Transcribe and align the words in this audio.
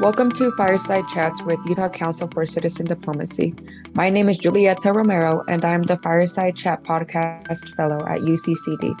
Welcome 0.00 0.32
to 0.32 0.50
Fireside 0.56 1.06
Chats 1.06 1.40
with 1.42 1.64
Utah 1.64 1.88
Council 1.88 2.26
for 2.26 2.44
Citizen 2.44 2.84
Diplomacy. 2.84 3.54
My 3.92 4.10
name 4.10 4.28
is 4.28 4.36
Julieta 4.36 4.92
Romero, 4.92 5.44
and 5.46 5.64
I 5.64 5.72
am 5.72 5.84
the 5.84 5.98
Fireside 5.98 6.56
Chat 6.56 6.82
Podcast 6.82 7.72
Fellow 7.76 8.04
at 8.08 8.20
UCCD. 8.20 8.92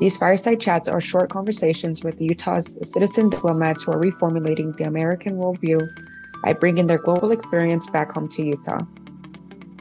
These 0.00 0.16
Fireside 0.16 0.60
Chats 0.60 0.88
are 0.88 1.00
short 1.00 1.28
conversations 1.28 2.02
with 2.02 2.22
Utah's 2.22 2.78
citizen 2.90 3.28
diplomats 3.28 3.84
who 3.84 3.92
are 3.92 4.00
reformulating 4.00 4.74
the 4.78 4.84
American 4.84 5.36
worldview 5.36 5.86
by 6.42 6.54
bringing 6.54 6.86
their 6.86 6.98
global 6.98 7.30
experience 7.30 7.90
back 7.90 8.10
home 8.12 8.28
to 8.30 8.42
Utah. 8.42 8.80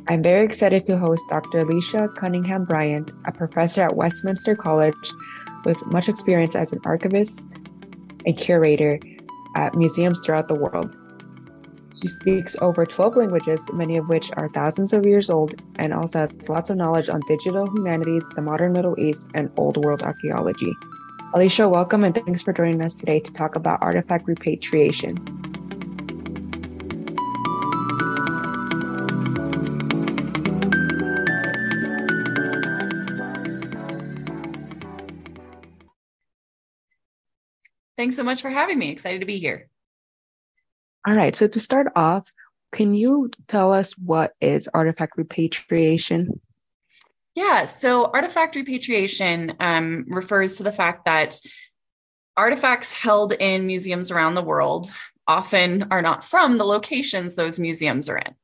I'm 0.09 0.21
very 0.21 0.43
excited 0.43 0.85
to 0.87 0.97
host 0.97 1.23
Dr. 1.29 1.59
Alicia 1.59 2.09
Cunningham 2.17 2.65
Bryant, 2.65 3.13
a 3.25 3.31
professor 3.31 3.83
at 3.83 3.95
Westminster 3.95 4.57
College 4.57 4.93
with 5.63 5.83
much 5.85 6.09
experience 6.09 6.53
as 6.53 6.73
an 6.73 6.79
archivist 6.83 7.57
and 8.25 8.37
curator 8.37 8.99
at 9.55 9.75
museums 9.75 10.19
throughout 10.19 10.47
the 10.47 10.55
world. 10.55 10.95
She 12.01 12.07
speaks 12.07 12.55
over 12.59 12.85
12 12.85 13.15
languages, 13.15 13.69
many 13.71 13.97
of 13.97 14.09
which 14.09 14.31
are 14.35 14.49
thousands 14.49 14.93
of 14.93 15.05
years 15.05 15.29
old, 15.29 15.61
and 15.75 15.93
also 15.93 16.19
has 16.19 16.49
lots 16.49 16.69
of 16.69 16.77
knowledge 16.77 17.07
on 17.07 17.21
digital 17.27 17.67
humanities, 17.67 18.27
the 18.35 18.41
modern 18.41 18.73
Middle 18.73 18.99
East, 18.99 19.27
and 19.35 19.51
Old 19.57 19.77
World 19.77 20.01
archaeology. 20.01 20.73
Alicia, 21.35 21.69
welcome 21.69 22.03
and 22.03 22.13
thanks 22.13 22.41
for 22.41 22.51
joining 22.51 22.81
us 22.81 22.95
today 22.95 23.19
to 23.19 23.31
talk 23.33 23.55
about 23.55 23.81
artifact 23.81 24.27
repatriation. 24.27 25.42
Thanks 38.03 38.17
so 38.17 38.23
much 38.23 38.41
for 38.41 38.49
having 38.49 38.77
me. 38.77 38.89
Excited 38.89 39.21
to 39.21 39.25
be 39.25 39.39
here. 39.39 39.69
All 41.07 41.15
right. 41.15 41.33
So 41.33 41.47
to 41.47 41.57
start 41.57 41.87
off, 41.95 42.29
can 42.73 42.93
you 42.93 43.31
tell 43.47 43.71
us 43.71 43.97
what 43.97 44.33
is 44.41 44.67
artifact 44.73 45.13
repatriation? 45.15 46.41
Yeah. 47.33 47.63
So 47.63 48.11
artifact 48.13 48.57
repatriation 48.57 49.55
um, 49.61 50.03
refers 50.09 50.57
to 50.57 50.63
the 50.63 50.73
fact 50.73 51.05
that 51.05 51.39
artifacts 52.35 52.91
held 52.91 53.31
in 53.31 53.67
museums 53.67 54.11
around 54.11 54.35
the 54.35 54.41
world 54.41 54.91
often 55.25 55.87
are 55.89 56.01
not 56.01 56.25
from 56.25 56.57
the 56.57 56.65
locations 56.65 57.35
those 57.35 57.57
museums 57.57 58.09
are 58.09 58.17
in. 58.17 58.35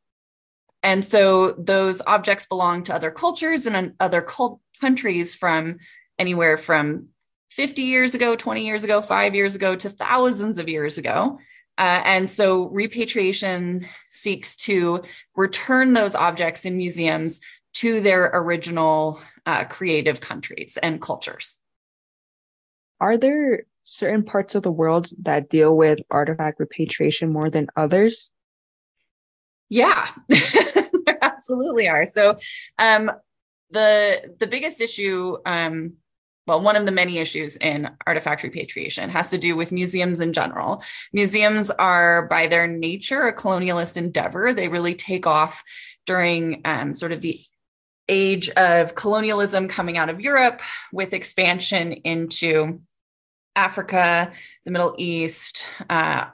And 0.83 1.03
so 1.03 1.51
those 1.57 2.01
objects 2.07 2.45
belong 2.45 2.83
to 2.83 2.95
other 2.95 3.11
cultures 3.11 3.65
and 3.65 3.91
other 3.99 4.21
cult- 4.21 4.61
countries 4.79 5.35
from 5.35 5.79
anywhere 6.17 6.55
from 6.55 7.09
50 7.49 7.81
years 7.81 8.13
ago, 8.15 8.35
20 8.35 8.65
years 8.65 8.83
ago, 8.83 9.01
five 9.01 9.35
years 9.35 9.55
ago 9.55 9.75
to 9.75 9.89
thousands 9.89 10.57
of 10.57 10.69
years 10.69 10.97
ago. 10.97 11.39
Uh, 11.77 12.01
and 12.03 12.29
so 12.29 12.67
repatriation 12.69 13.87
seeks 14.09 14.55
to 14.57 15.01
return 15.35 15.93
those 15.93 16.13
objects 16.13 16.65
in 16.65 16.77
museums 16.77 17.39
to 17.73 18.01
their 18.01 18.29
original 18.33 19.21
uh, 19.45 19.63
creative 19.63 20.19
countries 20.19 20.77
and 20.83 21.01
cultures. 21.01 21.59
Are 22.99 23.17
there 23.17 23.63
certain 23.83 24.23
parts 24.23 24.55
of 24.55 24.63
the 24.63 24.71
world 24.71 25.09
that 25.21 25.49
deal 25.49 25.75
with 25.75 25.99
artifact 26.11 26.59
repatriation 26.59 27.31
more 27.31 27.49
than 27.49 27.67
others? 27.75 28.33
Yeah, 29.69 30.07
there 30.27 31.17
absolutely 31.21 31.87
are. 31.87 32.05
So, 32.07 32.37
um, 32.77 33.11
the 33.71 34.35
the 34.39 34.47
biggest 34.47 34.81
issue 34.81 35.37
um, 35.45 35.93
well, 36.49 36.61
one 36.61 36.75
of 36.75 36.87
the 36.87 36.91
many 36.91 37.19
issues 37.19 37.57
in 37.57 37.91
artifact 38.07 38.41
repatriation 38.41 39.11
has 39.11 39.29
to 39.29 39.37
do 39.37 39.55
with 39.55 39.71
museums 39.71 40.19
in 40.19 40.33
general. 40.33 40.81
Museums 41.13 41.69
are, 41.69 42.25
by 42.25 42.47
their 42.47 42.65
nature, 42.65 43.27
a 43.27 43.35
colonialist 43.35 43.97
endeavor. 43.97 44.51
They 44.51 44.67
really 44.67 44.95
take 44.95 45.27
off 45.27 45.63
during 46.07 46.61
um, 46.65 46.95
sort 46.95 47.11
of 47.11 47.21
the 47.21 47.39
age 48.07 48.49
of 48.49 48.95
colonialism 48.95 49.67
coming 49.67 49.95
out 49.95 50.09
of 50.09 50.21
Europe 50.21 50.63
with 50.91 51.13
expansion 51.13 51.91
into 51.91 52.81
Africa, 53.55 54.31
the 54.65 54.71
Middle 54.71 54.95
East, 54.97 55.67
uh, 55.87 56.25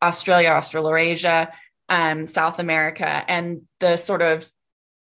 Australia, 0.00 0.50
Australasia, 0.50 1.52
um, 1.88 2.28
South 2.28 2.60
America, 2.60 3.24
and 3.26 3.62
the 3.80 3.96
sort 3.96 4.22
of 4.22 4.48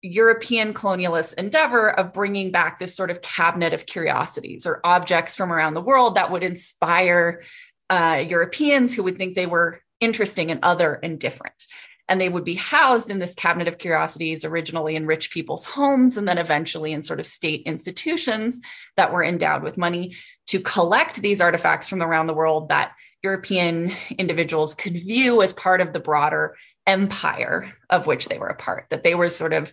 European 0.03 0.73
colonialist 0.73 1.35
endeavor 1.35 1.91
of 1.91 2.13
bringing 2.13 2.53
back 2.53 2.79
this 2.79 2.95
sort 2.95 3.11
of 3.11 3.23
cabinet 3.23 3.73
of 3.73 3.87
curiosities 3.87 4.67
or 4.67 4.81
objects 4.85 5.35
from 5.35 5.53
around 5.53 5.75
the 5.75 5.81
world 5.81 6.15
that 6.15 6.31
would 6.31 6.45
inspire 6.45 7.43
uh, 7.91 8.25
Europeans 8.29 8.95
who 8.95 9.03
would 9.03 9.17
think 9.17 9.35
they 9.35 9.47
were 9.47 9.81
interesting 10.01 10.51
and 10.51 10.61
other 10.63 10.95
and 11.03 11.19
different. 11.19 11.67
And 12.11 12.21
they 12.21 12.29
would 12.29 12.45
be 12.45 12.55
housed 12.55 13.11
in 13.11 13.19
this 13.19 13.35
cabinet 13.35 13.69
of 13.69 13.77
curiosities, 13.77 14.45
originally 14.45 14.97
in 14.97 15.05
rich 15.05 15.31
people's 15.31 15.67
homes, 15.67 16.17
and 16.17 16.27
then 16.27 16.39
eventually 16.39 16.93
in 16.93 17.03
sort 17.03 17.21
of 17.21 17.27
state 17.27 17.63
institutions 17.67 18.63
that 18.97 19.13
were 19.13 19.25
endowed 19.25 19.63
with 19.63 19.77
money 19.77 20.17
to 20.47 20.61
collect 20.61 21.21
these 21.21 21.41
artifacts 21.41 21.89
from 21.89 22.03
around 22.03 22.27
the 22.27 22.35
world 22.35 22.71
that 22.71 22.93
European 23.23 23.93
individuals 24.17 24.75
could 24.75 24.95
view 24.95 25.43
as 25.43 25.53
part 25.53 25.81
of 25.81 25.93
the 25.93 26.01
broader 26.01 26.57
empire 26.89 27.73
of 27.91 28.07
which 28.07 28.29
they 28.29 28.39
were 28.39 28.49
a 28.49 28.57
part, 28.57 28.87
that 28.91 29.05
they 29.05 29.15
were 29.15 29.29
sort 29.29 29.53
of 29.53 29.73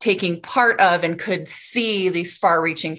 taking 0.00 0.40
part 0.42 0.78
of 0.80 1.04
and 1.04 1.18
could 1.18 1.48
see 1.48 2.10
these 2.10 2.36
far 2.36 2.60
reaching 2.60 2.98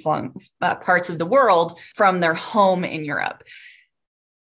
uh, 0.62 0.76
parts 0.76 1.10
of 1.10 1.20
the 1.20 1.26
world 1.26 1.78
from 1.96 2.20
their 2.20 2.34
home 2.34 2.84
in 2.84 3.06
Europe. 3.06 3.44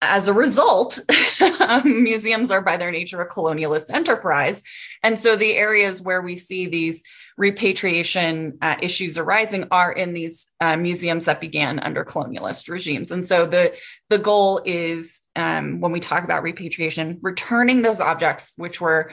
As 0.00 0.28
a 0.28 0.32
result, 0.32 1.00
museums 1.84 2.50
are 2.50 2.62
by 2.62 2.76
their 2.76 2.90
nature 2.90 3.20
a 3.20 3.28
colonialist 3.28 3.90
enterprise. 3.90 4.62
And 5.02 5.18
so 5.18 5.36
the 5.36 5.54
areas 5.54 6.00
where 6.00 6.22
we 6.22 6.36
see 6.36 6.66
these 6.66 7.02
repatriation 7.36 8.58
uh, 8.62 8.76
issues 8.80 9.18
arising 9.18 9.68
are 9.70 9.92
in 9.92 10.14
these 10.14 10.46
uh, 10.60 10.76
museums 10.76 11.26
that 11.26 11.40
began 11.40 11.78
under 11.78 12.04
colonialist 12.04 12.68
regimes. 12.68 13.10
And 13.10 13.24
so 13.24 13.46
the, 13.46 13.74
the 14.08 14.18
goal 14.18 14.62
is 14.64 15.22
um, 15.34 15.80
when 15.80 15.92
we 15.92 16.00
talk 16.00 16.24
about 16.24 16.42
repatriation, 16.42 17.18
returning 17.22 17.82
those 17.82 18.00
objects 18.00 18.54
which 18.56 18.80
were 18.80 19.10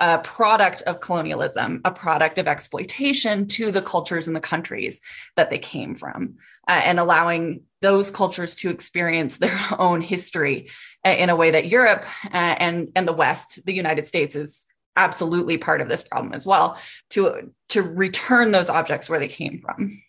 a 0.00 0.18
product 0.18 0.82
of 0.82 1.00
colonialism, 1.00 1.80
a 1.84 1.90
product 1.90 2.38
of 2.38 2.46
exploitation 2.46 3.46
to 3.48 3.72
the 3.72 3.82
cultures 3.82 4.28
and 4.28 4.36
the 4.36 4.40
countries 4.40 5.00
that 5.36 5.50
they 5.50 5.58
came 5.58 5.94
from, 5.94 6.36
uh, 6.68 6.80
and 6.84 7.00
allowing 7.00 7.62
those 7.80 8.10
cultures 8.10 8.54
to 8.56 8.70
experience 8.70 9.38
their 9.38 9.58
own 9.78 10.00
history 10.00 10.70
uh, 11.04 11.10
in 11.10 11.30
a 11.30 11.36
way 11.36 11.50
that 11.50 11.66
Europe 11.66 12.04
uh, 12.26 12.36
and 12.36 12.92
and 12.94 13.08
the 13.08 13.12
West, 13.12 13.64
the 13.66 13.74
United 13.74 14.06
States, 14.06 14.36
is 14.36 14.66
absolutely 14.98 15.56
part 15.56 15.80
of 15.80 15.88
this 15.88 16.02
problem 16.02 16.34
as 16.34 16.46
well 16.46 16.78
to 17.10 17.52
to 17.70 17.82
return 17.82 18.50
those 18.50 18.68
objects 18.68 19.08
where 19.08 19.18
they 19.18 19.28
came 19.28 19.60
from. 19.60 20.02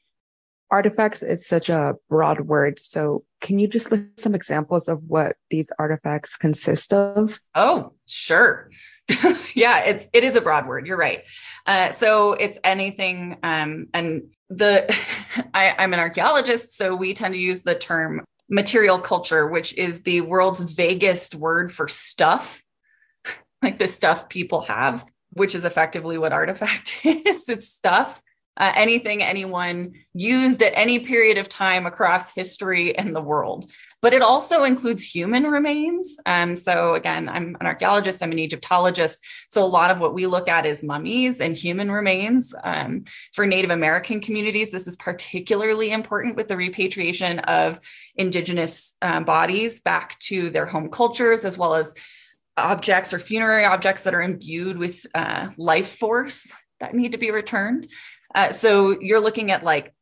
Artifacts 0.71 1.23
is 1.23 1.47
such 1.47 1.69
a 1.69 1.95
broad 2.09 2.41
word. 2.41 2.79
So 2.79 3.23
can 3.41 3.57
you 3.57 3.67
just 3.67 3.91
list 3.91 4.19
some 4.19 4.35
examples 4.35 4.87
of 4.87 5.01
what 5.07 5.35
these 5.49 5.71
artifacts 5.79 6.35
consist 6.35 6.93
of? 6.93 7.39
Oh 7.55 7.93
sure. 8.07 8.69
Yeah 9.55 9.79
it's 9.79 10.07
it 10.13 10.23
is 10.23 10.35
a 10.35 10.41
broad 10.41 10.67
word. 10.67 10.85
You're 10.85 10.97
right. 10.97 11.23
Uh, 11.65 11.91
so 11.91 12.33
it's 12.33 12.59
anything 12.63 13.37
um, 13.43 13.87
and 13.93 14.23
the 14.49 14.85
I, 15.53 15.75
i'm 15.77 15.93
an 15.93 15.99
archaeologist 15.99 16.75
so 16.75 16.95
we 16.95 17.13
tend 17.13 17.33
to 17.33 17.39
use 17.39 17.61
the 17.61 17.75
term 17.75 18.25
material 18.49 18.99
culture 18.99 19.47
which 19.47 19.75
is 19.75 20.01
the 20.01 20.21
world's 20.21 20.61
vaguest 20.61 21.35
word 21.35 21.71
for 21.71 21.87
stuff 21.87 22.63
like 23.63 23.79
the 23.79 23.87
stuff 23.87 24.29
people 24.29 24.61
have, 24.61 25.05
which 25.31 25.55
is 25.55 25.65
effectively 25.65 26.17
what 26.17 26.33
artifact 26.33 27.01
is. 27.03 27.49
It's 27.49 27.69
stuff. 27.69 28.21
Uh, 28.57 28.73
anything 28.75 29.23
anyone 29.23 29.93
used 30.13 30.61
at 30.61 30.73
any 30.75 30.99
period 30.99 31.37
of 31.37 31.47
time 31.47 31.85
across 31.85 32.35
history 32.35 32.97
and 32.97 33.15
the 33.15 33.21
world. 33.21 33.65
But 34.01 34.13
it 34.13 34.21
also 34.21 34.63
includes 34.63 35.03
human 35.03 35.43
remains. 35.43 36.17
Um, 36.25 36.55
so, 36.55 36.93
again, 36.93 37.29
I'm 37.29 37.55
an 37.59 37.67
archaeologist, 37.67 38.21
I'm 38.21 38.33
an 38.33 38.39
Egyptologist. 38.39 39.19
So, 39.49 39.63
a 39.63 39.67
lot 39.67 39.91
of 39.91 39.99
what 39.99 40.13
we 40.13 40.25
look 40.25 40.49
at 40.49 40.65
is 40.65 40.83
mummies 40.83 41.39
and 41.39 41.55
human 41.55 41.89
remains. 41.89 42.53
Um, 42.63 43.05
for 43.33 43.45
Native 43.45 43.71
American 43.71 44.19
communities, 44.19 44.71
this 44.71 44.87
is 44.87 44.95
particularly 44.97 45.91
important 45.91 46.35
with 46.35 46.49
the 46.49 46.57
repatriation 46.57 47.39
of 47.39 47.79
Indigenous 48.15 48.93
uh, 49.01 49.21
bodies 49.21 49.79
back 49.81 50.17
to 50.19 50.49
their 50.49 50.65
home 50.65 50.89
cultures, 50.89 51.45
as 51.45 51.57
well 51.57 51.75
as 51.75 51.93
objects 52.65 53.13
or 53.13 53.19
funerary 53.19 53.65
objects 53.65 54.03
that 54.03 54.13
are 54.13 54.21
imbued 54.21 54.77
with 54.77 55.05
uh, 55.13 55.49
life 55.57 55.97
force 55.97 56.51
that 56.79 56.93
need 56.93 57.11
to 57.11 57.17
be 57.17 57.31
returned. 57.31 57.87
Uh, 58.33 58.51
so 58.51 58.99
you're 58.99 59.19
looking 59.19 59.51
at 59.51 59.63
like 59.63 59.93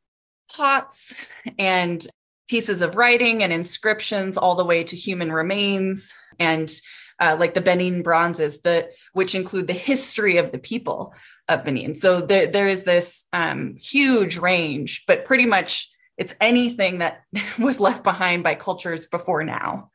pots 0.56 1.13
and 1.57 2.06
pieces 2.48 2.81
of 2.81 2.95
writing 2.95 3.44
and 3.44 3.51
inscriptions 3.51 4.38
all 4.38 4.56
the 4.56 4.65
way 4.65 4.83
to 4.83 4.95
human 4.95 5.31
remains 5.31 6.13
and 6.39 6.71
uh, 7.19 7.36
like 7.39 7.54
the 7.54 7.62
Benin 7.62 8.04
bronzes, 8.04 8.62
the, 8.62 8.89
which 9.13 9.36
include 9.36 9.68
the 9.68 9.74
history 9.74 10.38
of 10.38 10.51
the 10.51 10.60
people 10.60 11.13
of 11.48 11.63
Benin. 11.63 11.94
So 11.95 12.21
there, 12.21 12.48
there 12.48 12.68
is 12.68 12.83
this 12.83 13.25
um, 13.33 13.77
huge 13.81 14.38
range, 14.38 15.03
but 15.07 15.25
pretty 15.25 15.45
much 15.45 15.89
it's 16.18 16.36
anything 16.39 17.00
that 17.00 17.24
was 17.60 17.80
left 17.80 18.03
behind 18.03 18.44
by 18.44 18.56
cultures 18.56 19.06
before 19.06 19.44
now, 19.44 19.92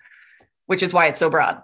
which 0.66 0.82
is 0.82 0.92
why 0.92 1.06
it's 1.06 1.20
so 1.20 1.30
broad. 1.30 1.60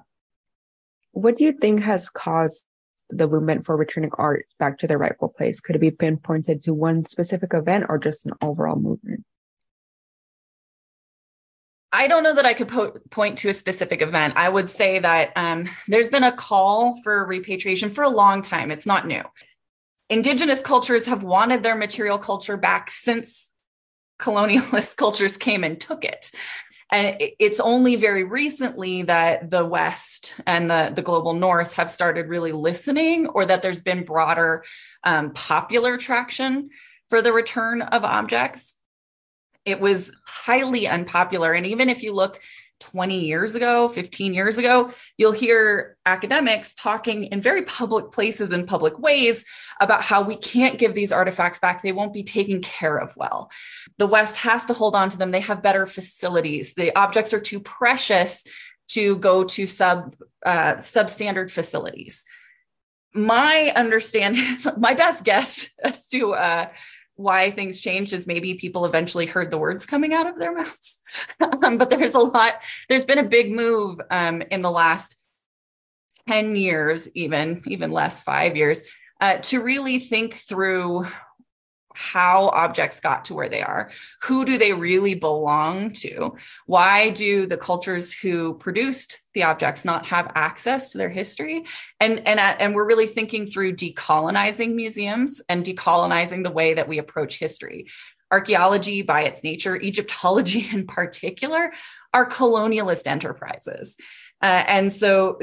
What 1.13 1.37
do 1.37 1.45
you 1.45 1.53
think 1.53 1.81
has 1.83 2.11
caused 2.11 2.67
the 3.11 3.27
movement 3.27 3.65
for 3.65 3.77
returning 3.77 4.11
art 4.19 4.47
back 4.59 4.79
to 4.79 4.87
their 4.87 4.99
rightful 4.99 5.29
place? 5.29 5.61
Could 5.61 5.77
it 5.77 5.81
be 5.81 5.91
pinpointed 5.91 6.65
to 6.65 6.75
one 6.75 7.05
specific 7.05 7.55
event 7.55 7.87
or 7.89 7.99
just 7.99 8.27
an 8.27 8.33
overall 8.43 8.77
movement? 8.77 9.25
I 11.91 12.07
don't 12.07 12.23
know 12.23 12.35
that 12.35 12.45
I 12.45 12.53
could 12.53 12.69
po- 12.69 12.97
point 13.11 13.39
to 13.39 13.49
a 13.49 13.55
specific 13.55 14.03
event. 14.03 14.35
I 14.37 14.49
would 14.49 14.69
say 14.69 14.99
that 14.99 15.33
um, 15.37 15.69
there's 15.87 16.11
been 16.11 16.25
a 16.25 16.33
call 16.33 17.01
for 17.03 17.25
repatriation 17.25 17.89
for 17.89 18.05
a 18.05 18.11
long 18.11 18.43
time. 18.43 18.71
It's 18.71 18.87
not 18.87 19.07
new. 19.07 19.23
Indigenous 20.11 20.61
cultures 20.61 21.07
have 21.07 21.23
wanted 21.23 21.63
their 21.63 21.77
material 21.77 22.19
culture 22.19 22.59
back 22.59 22.91
since 22.91 23.53
colonialist 24.19 24.97
cultures 24.97 25.39
came 25.39 25.65
and 25.65 25.81
took 25.81 26.05
it. 26.05 26.31
And 26.91 27.17
it's 27.39 27.61
only 27.61 27.97
very 27.97 28.25
recently 28.25 29.03
that 29.03 29.51
the 29.51 29.65
West 29.65 30.37
and 30.47 30.71
the, 30.71 30.91
the 30.95 31.03
global 31.03 31.35
North 31.35 31.75
have 31.75 31.91
started 31.91 32.29
really 32.29 32.53
listening, 32.53 33.27
or 33.27 33.45
that 33.45 33.61
there's 33.61 33.83
been 33.83 34.05
broader 34.05 34.65
um, 35.05 35.33
popular 35.33 35.99
traction 35.99 36.71
for 37.11 37.21
the 37.21 37.33
return 37.33 37.83
of 37.83 38.05
objects. 38.05 38.77
It 39.65 39.81
was 39.81 40.13
highly 40.25 40.89
unpopular. 40.89 41.53
And 41.53 41.67
even 41.67 41.91
if 41.91 42.03
you 42.03 42.15
look 42.15 42.41
20 42.81 43.25
years 43.25 43.55
ago, 43.55 43.89
15 43.89 44.35
years 44.35 44.59
ago, 44.59 44.93
you'll 45.17 45.33
hear 45.33 45.97
academics 46.07 46.75
talking 46.75 47.25
in 47.25 47.41
very 47.41 47.63
public 47.63 48.11
places 48.13 48.53
and 48.53 48.67
public 48.67 48.99
ways 48.99 49.45
about 49.81 50.03
how 50.03 50.23
we 50.23 50.37
can't 50.37 50.79
give 50.79 50.95
these 50.95 51.13
artifacts 51.13 51.59
back. 51.59 51.83
They 51.83 51.93
won't 51.93 52.13
be 52.13 52.23
taken 52.23 52.61
care 52.63 52.97
of 52.97 53.17
well. 53.17 53.51
The 53.99 54.07
West 54.07 54.37
has 54.39 54.65
to 54.67 54.75
hold 54.75 54.95
on 54.95 55.11
to 55.11 55.19
them. 55.19 55.31
They 55.31 55.41
have 55.41 55.63
better 55.63 55.87
facilities. 55.87 56.75
The 56.75 56.97
objects 56.97 57.35
are 57.35 57.41
too 57.41 57.61
precious 57.61 58.45
to 58.89 59.17
go 59.17 59.45
to 59.45 59.67
sub 59.67 60.17
uh, 60.45 60.77
substandard 60.77 61.51
facilities. 61.51 62.25
My 63.15 63.73
understanding, 63.75 64.59
my 64.77 64.95
best 64.95 65.25
guess 65.25 65.69
as 65.83 66.09
to 66.09 66.35
uh, 66.35 66.69
why 67.19 67.51
things 67.51 67.81
changed 67.81 68.13
is 68.13 68.29
maybe 68.29 68.55
people 68.55 68.85
eventually 68.85 69.27
heard 69.27 69.51
the 69.51 69.59
words 69.59 69.85
coming 69.85 70.15
out 70.15 70.29
of 70.29 70.39
their 70.39 70.55
mouths. 70.57 71.01
um, 71.63 71.77
but 71.77 71.91
there's 71.91 72.15
a 72.15 72.21
lot, 72.21 72.55
there's 72.89 73.05
been 73.05 73.19
a 73.19 73.25
big 73.25 73.51
move 73.51 74.01
um, 74.11 74.41
in 74.53 74.63
the 74.63 74.71
last 74.71 75.17
10 76.29 76.55
years, 76.55 77.09
even, 77.17 77.63
even 77.67 77.91
less, 77.91 78.23
five 78.23 78.57
years, 78.57 78.85
uh, 79.21 79.39
to 79.39 79.61
really 79.61 79.99
think 79.99 80.35
through 80.35 81.09
how 81.99 82.49
objects 82.51 83.01
got 83.01 83.25
to 83.25 83.35
where 83.35 83.49
they 83.49 83.61
are. 83.61 83.91
Who 84.23 84.45
do 84.45 84.57
they 84.57 84.73
really 84.73 85.15
belong 85.15 85.91
to? 85.95 86.37
Why 86.67 87.11
do 87.11 87.45
the 87.47 87.57
cultures 87.57 88.13
who 88.13 88.55
produced 88.55 89.21
the 89.35 89.43
objects 89.43 89.85
not 89.85 90.07
have 90.07 90.31
access 90.37 90.93
to 90.93 90.99
their 90.99 91.09
history? 91.09 91.65
And 91.99 92.21
and 92.27 92.39
uh, 92.39 92.55
and 92.61 92.73
we're 92.73 92.87
really 92.87 93.09
thinking 93.09 93.49
through 93.49 93.75
decolonizing 93.75 94.77
museums 94.77 95.43
and 95.49 95.65
decolonizing 95.65 96.45
the 96.45 96.53
way 96.53 96.75
that 96.75 96.87
we 96.87 96.99
approach 96.99 97.41
history. 97.41 97.89
Archaeology, 98.31 99.03
by 99.03 99.23
its 99.23 99.43
nature, 99.43 99.77
Egyptology 99.77 100.69
in 100.73 100.87
particular, 100.87 101.73
are 102.15 102.29
colonialist 102.29 103.09
enterprises. 103.09 103.97
Uh, 104.41 104.63
and 104.69 104.93
so 104.93 105.41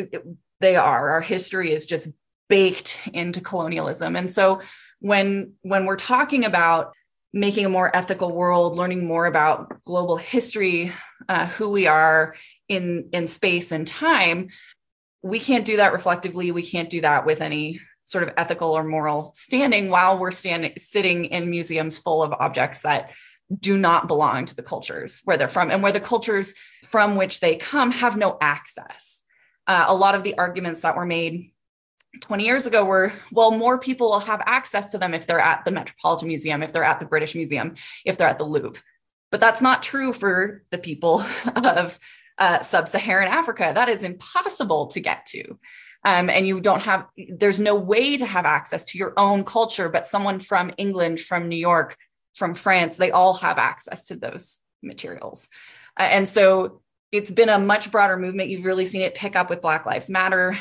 they 0.61 0.77
are. 0.77 1.09
Our 1.09 1.21
history 1.21 1.73
is 1.73 1.85
just 1.85 2.07
baked 2.47 2.97
into 3.13 3.41
colonialism. 3.41 4.15
And 4.15 4.31
so 4.31 4.61
when 4.99 5.53
when 5.61 5.85
we're 5.85 5.95
talking 5.95 6.45
about 6.45 6.93
making 7.33 7.65
a 7.65 7.69
more 7.69 7.95
ethical 7.95 8.31
world 8.31 8.77
learning 8.77 9.05
more 9.05 9.25
about 9.25 9.83
global 9.83 10.17
history 10.17 10.91
uh, 11.27 11.47
who 11.47 11.69
we 11.69 11.87
are 11.87 12.35
in 12.69 13.09
in 13.11 13.27
space 13.27 13.71
and 13.71 13.87
time 13.87 14.49
we 15.25 15.39
can't 15.39 15.65
do 15.65 15.77
that 15.77 15.91
reflectively. 15.91 16.51
We 16.51 16.61
can't 16.61 16.89
do 16.89 17.01
that 17.01 17.25
with 17.25 17.41
any 17.41 17.79
sort 18.03 18.23
of 18.23 18.33
ethical 18.37 18.69
or 18.69 18.83
moral 18.83 19.25
standing 19.33 19.89
while 19.89 20.19
we're 20.19 20.29
standing 20.29 20.73
sitting 20.77 21.25
in 21.25 21.49
museums 21.49 21.97
full 21.97 22.21
of 22.21 22.31
objects 22.33 22.83
that 22.83 23.09
do 23.59 23.75
not 23.75 24.07
belong 24.07 24.45
to 24.45 24.55
the 24.55 24.61
cultures 24.61 25.21
where 25.25 25.35
they're 25.35 25.47
from 25.47 25.71
and 25.71 25.81
where 25.81 25.91
the 25.91 25.99
cultures 25.99 26.53
from 26.83 27.15
which 27.15 27.39
they 27.39 27.55
come 27.55 27.89
have 27.89 28.15
no 28.17 28.37
access. 28.39 29.23
Uh, 29.65 29.85
a 29.87 29.95
lot 29.95 30.13
of 30.13 30.23
the 30.23 30.37
arguments 30.37 30.81
that 30.81 30.95
were 30.95 31.07
made 31.07 31.49
20 32.21 32.45
years 32.45 32.65
ago 32.65 32.85
were 32.85 33.13
well 33.31 33.51
more 33.51 33.77
people 33.77 34.09
will 34.09 34.19
have 34.19 34.41
access 34.45 34.91
to 34.91 34.97
them 34.97 35.13
if 35.13 35.27
they're 35.27 35.39
at 35.39 35.65
the 35.65 35.71
metropolitan 35.71 36.27
museum 36.27 36.63
if 36.63 36.73
they're 36.73 36.83
at 36.83 36.99
the 36.99 37.05
british 37.05 37.35
museum 37.35 37.75
if 38.05 38.17
they're 38.17 38.27
at 38.27 38.37
the 38.37 38.45
louvre. 38.45 38.81
But 39.31 39.39
that's 39.39 39.61
not 39.61 39.83
true 39.83 40.13
for 40.13 40.63
the 40.71 40.77
people 40.77 41.23
of 41.55 41.99
uh, 42.37 42.61
sub-saharan 42.61 43.31
africa. 43.31 43.71
That 43.73 43.89
is 43.89 44.03
impossible 44.03 44.87
to 44.87 44.99
get 44.99 45.25
to. 45.27 45.57
Um, 46.03 46.29
and 46.29 46.47
you 46.47 46.61
don't 46.61 46.83
have 46.83 47.07
there's 47.29 47.59
no 47.59 47.75
way 47.75 48.17
to 48.17 48.25
have 48.25 48.45
access 48.45 48.85
to 48.85 48.97
your 48.97 49.13
own 49.17 49.43
culture 49.43 49.89
but 49.89 50.05
someone 50.05 50.39
from 50.39 50.71
england 50.77 51.19
from 51.19 51.49
new 51.49 51.55
york 51.55 51.97
from 52.35 52.53
france 52.53 52.95
they 52.95 53.09
all 53.09 53.33
have 53.33 53.57
access 53.57 54.07
to 54.07 54.15
those 54.15 54.59
materials. 54.85 55.49
Uh, 55.99 56.03
and 56.03 56.27
so 56.29 56.81
it's 57.11 57.31
been 57.31 57.49
a 57.49 57.59
much 57.59 57.91
broader 57.91 58.17
movement. 58.17 58.49
You've 58.49 58.65
really 58.65 58.85
seen 58.85 59.01
it 59.01 59.15
pick 59.15 59.35
up 59.35 59.49
with 59.49 59.61
black 59.61 59.85
lives 59.85 60.09
matter 60.09 60.57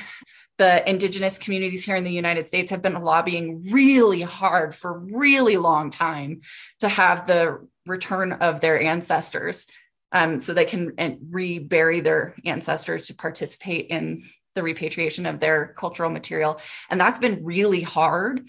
the 0.56 0.88
indigenous 0.88 1.38
communities 1.38 1.84
here 1.84 1.96
in 1.96 2.04
the 2.04 2.12
United 2.12 2.46
States 2.46 2.70
have 2.70 2.82
been 2.82 3.02
lobbying 3.02 3.70
really 3.72 4.22
hard 4.22 4.74
for 4.74 4.98
really 4.98 5.56
long 5.56 5.90
time 5.90 6.42
to 6.80 6.88
have 6.88 7.26
the 7.26 7.66
return 7.86 8.32
of 8.32 8.60
their 8.60 8.80
ancestors 8.80 9.66
um, 10.12 10.40
so 10.40 10.54
they 10.54 10.64
can 10.64 10.94
rebury 11.30 12.00
their 12.00 12.36
ancestors 12.44 13.08
to 13.08 13.14
participate 13.14 13.88
in 13.88 14.22
the 14.54 14.62
repatriation 14.62 15.26
of 15.26 15.40
their 15.40 15.74
cultural 15.76 16.10
material. 16.10 16.60
And 16.88 17.00
that's 17.00 17.18
been 17.18 17.44
really 17.44 17.80
hard. 17.80 18.48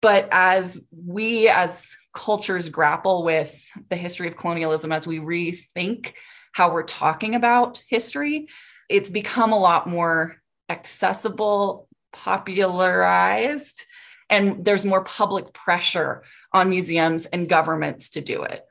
But 0.00 0.28
as 0.32 0.82
we 0.90 1.48
as 1.48 1.96
cultures 2.14 2.70
grapple 2.70 3.22
with 3.22 3.70
the 3.90 3.96
history 3.96 4.28
of 4.28 4.36
colonialism, 4.36 4.92
as 4.92 5.06
we 5.06 5.18
rethink 5.18 6.14
how 6.52 6.72
we're 6.72 6.84
talking 6.84 7.34
about 7.34 7.82
history, 7.88 8.48
it's 8.88 9.10
become 9.10 9.52
a 9.52 9.58
lot 9.58 9.86
more 9.86 10.36
accessible, 10.68 11.88
popularized, 12.12 13.84
and 14.30 14.64
there's 14.64 14.84
more 14.84 15.04
public 15.04 15.52
pressure 15.52 16.22
on 16.52 16.70
museums 16.70 17.26
and 17.26 17.48
governments 17.48 18.10
to 18.10 18.20
do 18.20 18.42
it. 18.42 18.64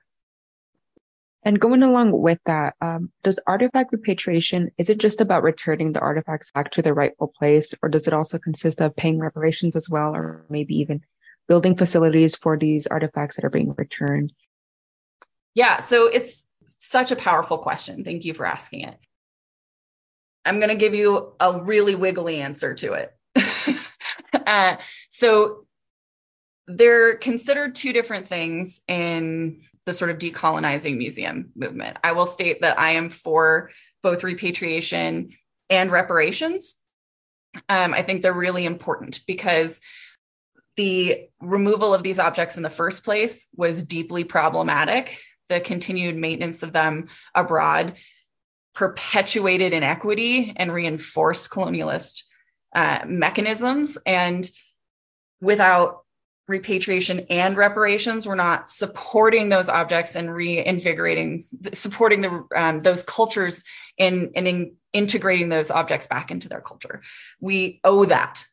And 1.46 1.60
going 1.60 1.84
along 1.84 2.14
with 2.22 2.40
that, 2.46 2.76
um, 2.82 3.12
does 3.22 3.40
artifact 3.46 3.92
repatriation, 3.92 4.72
is 4.78 4.90
it 4.90 4.98
just 4.98 5.20
about 5.20 5.44
returning 5.44 5.92
the 5.92 6.00
artifacts 6.00 6.52
back 6.52 6.72
to 6.72 6.82
their 6.82 6.94
rightful 6.94 7.34
place, 7.38 7.74
or 7.84 7.90
does 7.90 8.08
it 8.08 8.14
also 8.14 8.40
consist 8.40 8.82
of 8.82 8.96
paying 8.96 9.20
reparations 9.20 9.76
as 9.76 9.90
well, 9.90 10.16
or 10.16 10.46
maybe 10.50 10.74
even 10.76 11.02
building 11.50 11.76
facilities 11.76 12.36
for 12.38 12.58
these 12.58 12.88
artifacts 12.88 13.36
that 13.36 13.46
are 13.46 13.50
being 13.50 13.74
returned? 13.78 14.32
Yeah, 15.54 15.82
so 15.82 16.08
it's 16.08 16.48
such 16.66 17.12
a 17.12 17.18
powerful 17.18 17.58
question. 17.58 18.06
Thank 18.06 18.24
you 18.24 18.34
for 18.34 18.46
asking 18.46 18.82
it. 18.82 18.98
I'm 20.46 20.60
going 20.60 20.70
to 20.70 20.76
give 20.76 20.96
you 20.96 21.34
a 21.40 21.62
really 21.62 21.96
wiggly 21.96 22.42
answer 22.42 22.74
to 22.76 22.94
it. 22.94 23.16
uh, 24.46 24.78
so 25.10 25.66
they're 26.68 27.18
considered 27.18 27.76
two 27.76 27.94
different 27.94 28.28
things 28.28 28.82
in 28.88 29.62
the 29.86 29.94
sort 29.94 30.12
of 30.12 30.18
decolonizing 30.18 30.98
museum 30.98 31.52
movement. 31.56 31.98
I 32.04 32.14
will 32.14 32.26
state 32.26 32.62
that 32.62 32.80
I 32.80 32.92
am 32.92 33.10
for 33.10 33.70
both 34.02 34.24
repatriation 34.24 35.32
and 35.70 35.92
reparations. 35.92 36.76
Um, 37.70 37.94
I 37.94 38.02
think 38.02 38.22
they're 38.22 38.34
really 38.34 38.66
important 38.66 39.22
because 39.28 39.82
the 40.76 41.28
removal 41.40 41.94
of 41.94 42.04
these 42.04 42.20
objects 42.20 42.58
in 42.58 42.64
the 42.64 42.70
first 42.70 43.04
place 43.04 43.48
was 43.56 43.84
deeply 43.84 44.24
problematic. 44.24 45.20
The 45.50 45.60
continued 45.60 46.16
maintenance 46.16 46.64
of 46.64 46.74
them 46.74 47.10
abroad 47.36 47.96
perpetuated 48.74 49.74
inequity 49.74 50.54
and 50.56 50.74
reinforced 50.74 51.50
colonialist 51.50 52.24
uh, 52.76 53.00
mechanisms. 53.06 53.98
And 54.06 54.50
without 55.42 56.04
repatriation 56.48 57.26
and 57.30 57.56
reparations, 57.56 58.28
we're 58.28 58.36
not 58.36 58.70
supporting 58.70 59.50
those 59.50 59.70
objects 59.70 60.16
and 60.16 60.34
reinvigorating, 60.34 61.46
supporting 61.74 62.22
the 62.22 62.48
um, 62.56 62.80
those 62.82 63.04
cultures 63.04 63.64
in, 63.98 64.32
in, 64.36 64.48
in 64.48 64.76
integrating 64.92 65.50
those 65.50 65.72
objects 65.72 66.08
back 66.08 66.32
into 66.32 66.50
their 66.50 66.62
culture. 66.62 67.02
We 67.40 67.80
owe 67.84 68.06
that. 68.06 68.46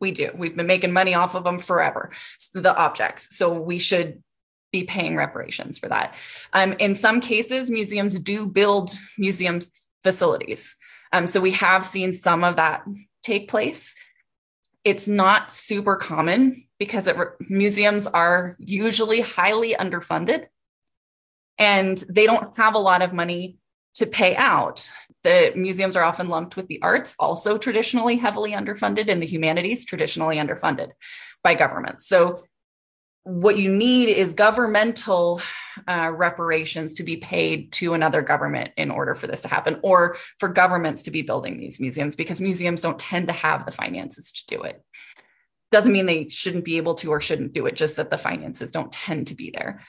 We 0.00 0.12
do. 0.12 0.30
We've 0.34 0.56
been 0.56 0.66
making 0.66 0.92
money 0.92 1.14
off 1.14 1.34
of 1.34 1.44
them 1.44 1.58
forever. 1.58 2.10
The 2.54 2.74
objects. 2.74 3.36
So 3.36 3.60
we 3.60 3.78
should 3.78 4.22
be 4.72 4.84
paying 4.84 5.16
reparations 5.16 5.78
for 5.78 5.88
that. 5.88 6.14
Um, 6.52 6.74
in 6.78 6.94
some 6.94 7.20
cases, 7.20 7.70
museums 7.70 8.18
do 8.20 8.46
build 8.46 8.96
museum 9.18 9.60
facilities. 10.02 10.76
Um, 11.12 11.26
so 11.26 11.40
we 11.40 11.50
have 11.52 11.84
seen 11.84 12.14
some 12.14 12.44
of 12.44 12.56
that 12.56 12.84
take 13.22 13.48
place. 13.48 13.94
It's 14.84 15.08
not 15.08 15.52
super 15.52 15.96
common 15.96 16.64
because 16.78 17.06
it, 17.06 17.16
museums 17.48 18.06
are 18.06 18.56
usually 18.58 19.20
highly 19.20 19.74
underfunded 19.74 20.46
and 21.58 22.02
they 22.08 22.26
don't 22.26 22.56
have 22.56 22.74
a 22.74 22.78
lot 22.78 23.02
of 23.02 23.12
money 23.12 23.58
to 23.94 24.06
pay 24.06 24.34
out. 24.36 24.90
The 25.22 25.52
museums 25.54 25.96
are 25.96 26.04
often 26.04 26.28
lumped 26.28 26.56
with 26.56 26.68
the 26.68 26.80
arts, 26.80 27.14
also 27.18 27.58
traditionally 27.58 28.16
heavily 28.16 28.52
underfunded, 28.52 29.08
and 29.08 29.20
the 29.20 29.26
humanities, 29.26 29.84
traditionally 29.84 30.36
underfunded 30.36 30.92
by 31.44 31.54
governments. 31.54 32.06
So, 32.06 32.44
what 33.24 33.58
you 33.58 33.70
need 33.70 34.08
is 34.08 34.32
governmental 34.32 35.40
uh, 35.88 36.10
reparations 36.14 36.94
to 36.94 37.02
be 37.02 37.16
paid 37.16 37.72
to 37.72 37.94
another 37.94 38.22
government 38.22 38.70
in 38.76 38.90
order 38.90 39.14
for 39.14 39.26
this 39.26 39.42
to 39.42 39.48
happen, 39.48 39.78
or 39.82 40.16
for 40.38 40.48
governments 40.48 41.02
to 41.02 41.10
be 41.10 41.22
building 41.22 41.58
these 41.58 41.80
museums, 41.80 42.16
because 42.16 42.40
museums 42.40 42.82
don't 42.82 42.98
tend 42.98 43.26
to 43.26 43.32
have 43.32 43.64
the 43.64 43.72
finances 43.72 44.32
to 44.32 44.56
do 44.56 44.62
it. 44.62 44.82
Doesn't 45.70 45.92
mean 45.92 46.06
they 46.06 46.28
shouldn't 46.28 46.64
be 46.64 46.78
able 46.78 46.94
to 46.96 47.10
or 47.10 47.20
shouldn't 47.20 47.52
do 47.52 47.66
it, 47.66 47.76
just 47.76 47.96
that 47.96 48.10
the 48.10 48.18
finances 48.18 48.70
don't 48.70 48.92
tend 48.92 49.28
to 49.28 49.34
be 49.34 49.50
there 49.50 49.80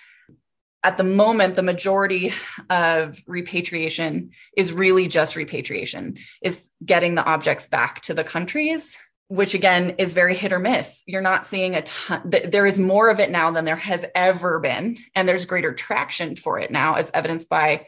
at 0.84 0.98
the 0.98 1.04
moment 1.04 1.56
the 1.56 1.64
majority 1.64 2.34
of 2.70 3.22
repatriation 3.28 4.32
is 4.58 4.74
really 4.74 5.08
just 5.08 5.36
repatriation 5.36 6.18
is 6.42 6.70
getting 6.84 7.16
the 7.16 7.24
objects 7.24 7.68
back 7.68 8.02
to 8.02 8.14
the 8.14 8.24
countries 8.24 8.98
which 9.32 9.54
again 9.54 9.96
is 9.98 10.12
very 10.12 10.36
hit 10.36 10.52
or 10.52 10.60
miss 10.60 11.04
you're 11.08 11.22
not 11.22 11.46
seeing 11.46 11.74
a 11.74 11.82
ton 11.84 12.22
there 12.26 12.66
is 12.66 12.78
more 12.78 13.10
of 13.10 13.20
it 13.22 13.32
now 13.32 13.50
than 13.50 13.64
there 13.64 13.78
has 13.78 14.06
ever 14.14 14.60
been 14.60 14.98
and 15.16 15.28
there's 15.28 15.46
greater 15.46 15.74
traction 15.74 16.36
for 16.36 16.60
it 16.60 16.70
now 16.70 16.96
as 16.96 17.10
evidenced 17.14 17.48
by 17.48 17.86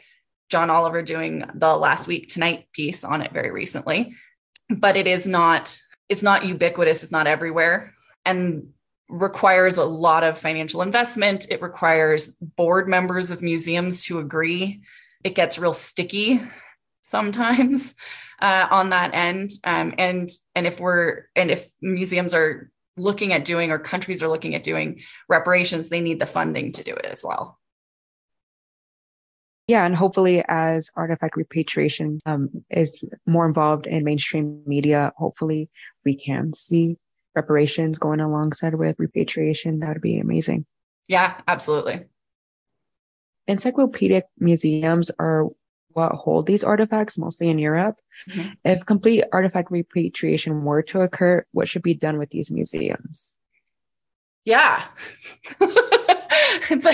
john 0.48 0.70
oliver 0.70 1.02
doing 1.02 1.44
the 1.54 1.76
last 1.76 2.06
week 2.06 2.30
tonight 2.30 2.66
piece 2.72 3.04
on 3.04 3.20
it 3.20 3.30
very 3.30 3.50
recently 3.50 4.14
but 4.78 4.96
it 4.96 5.06
is 5.06 5.26
not 5.26 5.78
it's 6.08 6.22
not 6.22 6.46
ubiquitous 6.46 7.02
it's 7.02 7.12
not 7.12 7.26
everywhere 7.26 7.92
and 8.24 8.66
requires 9.10 9.76
a 9.76 9.84
lot 9.84 10.24
of 10.24 10.38
financial 10.38 10.80
investment. 10.80 11.46
It 11.50 11.60
requires 11.60 12.28
board 12.30 12.88
members 12.88 13.30
of 13.30 13.42
museums 13.42 14.02
to 14.04 14.18
agree. 14.18 14.80
It 15.22 15.34
gets 15.34 15.58
real 15.58 15.74
sticky 15.74 16.40
sometimes 17.02 17.94
uh, 18.40 18.66
on 18.70 18.90
that 18.90 19.14
end. 19.14 19.50
Um, 19.64 19.94
and 19.98 20.28
and 20.54 20.66
if 20.66 20.80
we're 20.80 21.24
and 21.36 21.50
if 21.50 21.70
museums 21.80 22.34
are 22.34 22.70
looking 22.96 23.32
at 23.32 23.44
doing 23.44 23.70
or 23.70 23.78
countries 23.78 24.22
are 24.22 24.28
looking 24.28 24.54
at 24.54 24.64
doing 24.64 25.00
reparations, 25.28 25.88
they 25.88 26.00
need 26.00 26.20
the 26.20 26.26
funding 26.26 26.72
to 26.72 26.84
do 26.84 26.94
it 26.94 27.06
as 27.06 27.24
well. 27.24 27.58
Yeah, 29.66 29.86
and 29.86 29.96
hopefully, 29.96 30.44
as 30.46 30.90
artifact 30.94 31.36
repatriation 31.36 32.20
um, 32.26 32.50
is 32.68 33.02
more 33.26 33.46
involved 33.46 33.86
in 33.86 34.04
mainstream 34.04 34.62
media, 34.66 35.12
hopefully 35.16 35.70
we 36.04 36.14
can 36.14 36.52
see 36.52 36.98
reparations 37.34 37.98
going 37.98 38.20
alongside 38.20 38.74
with 38.74 38.96
repatriation, 38.98 39.80
that 39.80 39.88
would 39.88 40.02
be 40.02 40.18
amazing. 40.18 40.66
Yeah, 41.08 41.40
absolutely. 41.48 42.04
Encyclopedic 43.46 44.24
museums 44.38 45.10
are 45.18 45.46
what 45.94 46.12
hold 46.12 46.46
these 46.46 46.64
artifacts, 46.64 47.18
mostly 47.18 47.48
in 47.48 47.58
Europe. 47.58 47.96
Mm-hmm. 48.30 48.50
If 48.64 48.86
complete 48.86 49.24
artifact 49.32 49.70
repatriation 49.70 50.64
were 50.64 50.82
to 50.82 51.00
occur, 51.00 51.44
what 51.52 51.68
should 51.68 51.82
be 51.82 51.94
done 51.94 52.18
with 52.18 52.30
these 52.30 52.50
museums? 52.50 53.34
Yeah. 54.44 54.84
it's 55.60 56.84
a, 56.84 56.90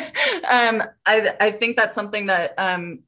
um, 0.49 0.83
I, 1.05 1.35
I 1.41 1.51
think 1.51 1.77
that's 1.77 1.95
something 1.95 2.27
that 2.27 2.55
um, 2.59 3.01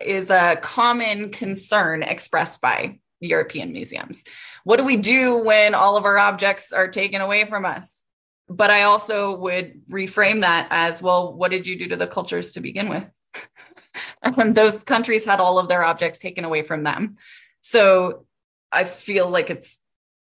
is 0.00 0.30
a 0.30 0.56
common 0.62 1.30
concern 1.30 2.02
expressed 2.02 2.60
by 2.60 2.98
European 3.20 3.72
museums. 3.72 4.24
What 4.64 4.76
do 4.76 4.84
we 4.84 4.96
do 4.96 5.38
when 5.38 5.74
all 5.74 5.96
of 5.96 6.04
our 6.04 6.18
objects 6.18 6.72
are 6.72 6.88
taken 6.88 7.20
away 7.20 7.44
from 7.44 7.64
us? 7.64 8.02
But 8.48 8.70
I 8.70 8.82
also 8.82 9.36
would 9.36 9.80
reframe 9.90 10.42
that 10.42 10.68
as 10.70 11.00
well, 11.00 11.34
what 11.34 11.50
did 11.50 11.66
you 11.66 11.78
do 11.78 11.88
to 11.88 11.96
the 11.96 12.06
cultures 12.06 12.52
to 12.52 12.60
begin 12.60 12.88
with? 12.88 13.04
and 14.22 14.54
those 14.54 14.84
countries 14.84 15.24
had 15.24 15.40
all 15.40 15.58
of 15.58 15.68
their 15.68 15.84
objects 15.84 16.18
taken 16.18 16.44
away 16.44 16.62
from 16.62 16.84
them. 16.84 17.16
So 17.60 18.26
I 18.70 18.84
feel 18.84 19.28
like 19.28 19.50
it's 19.50 19.80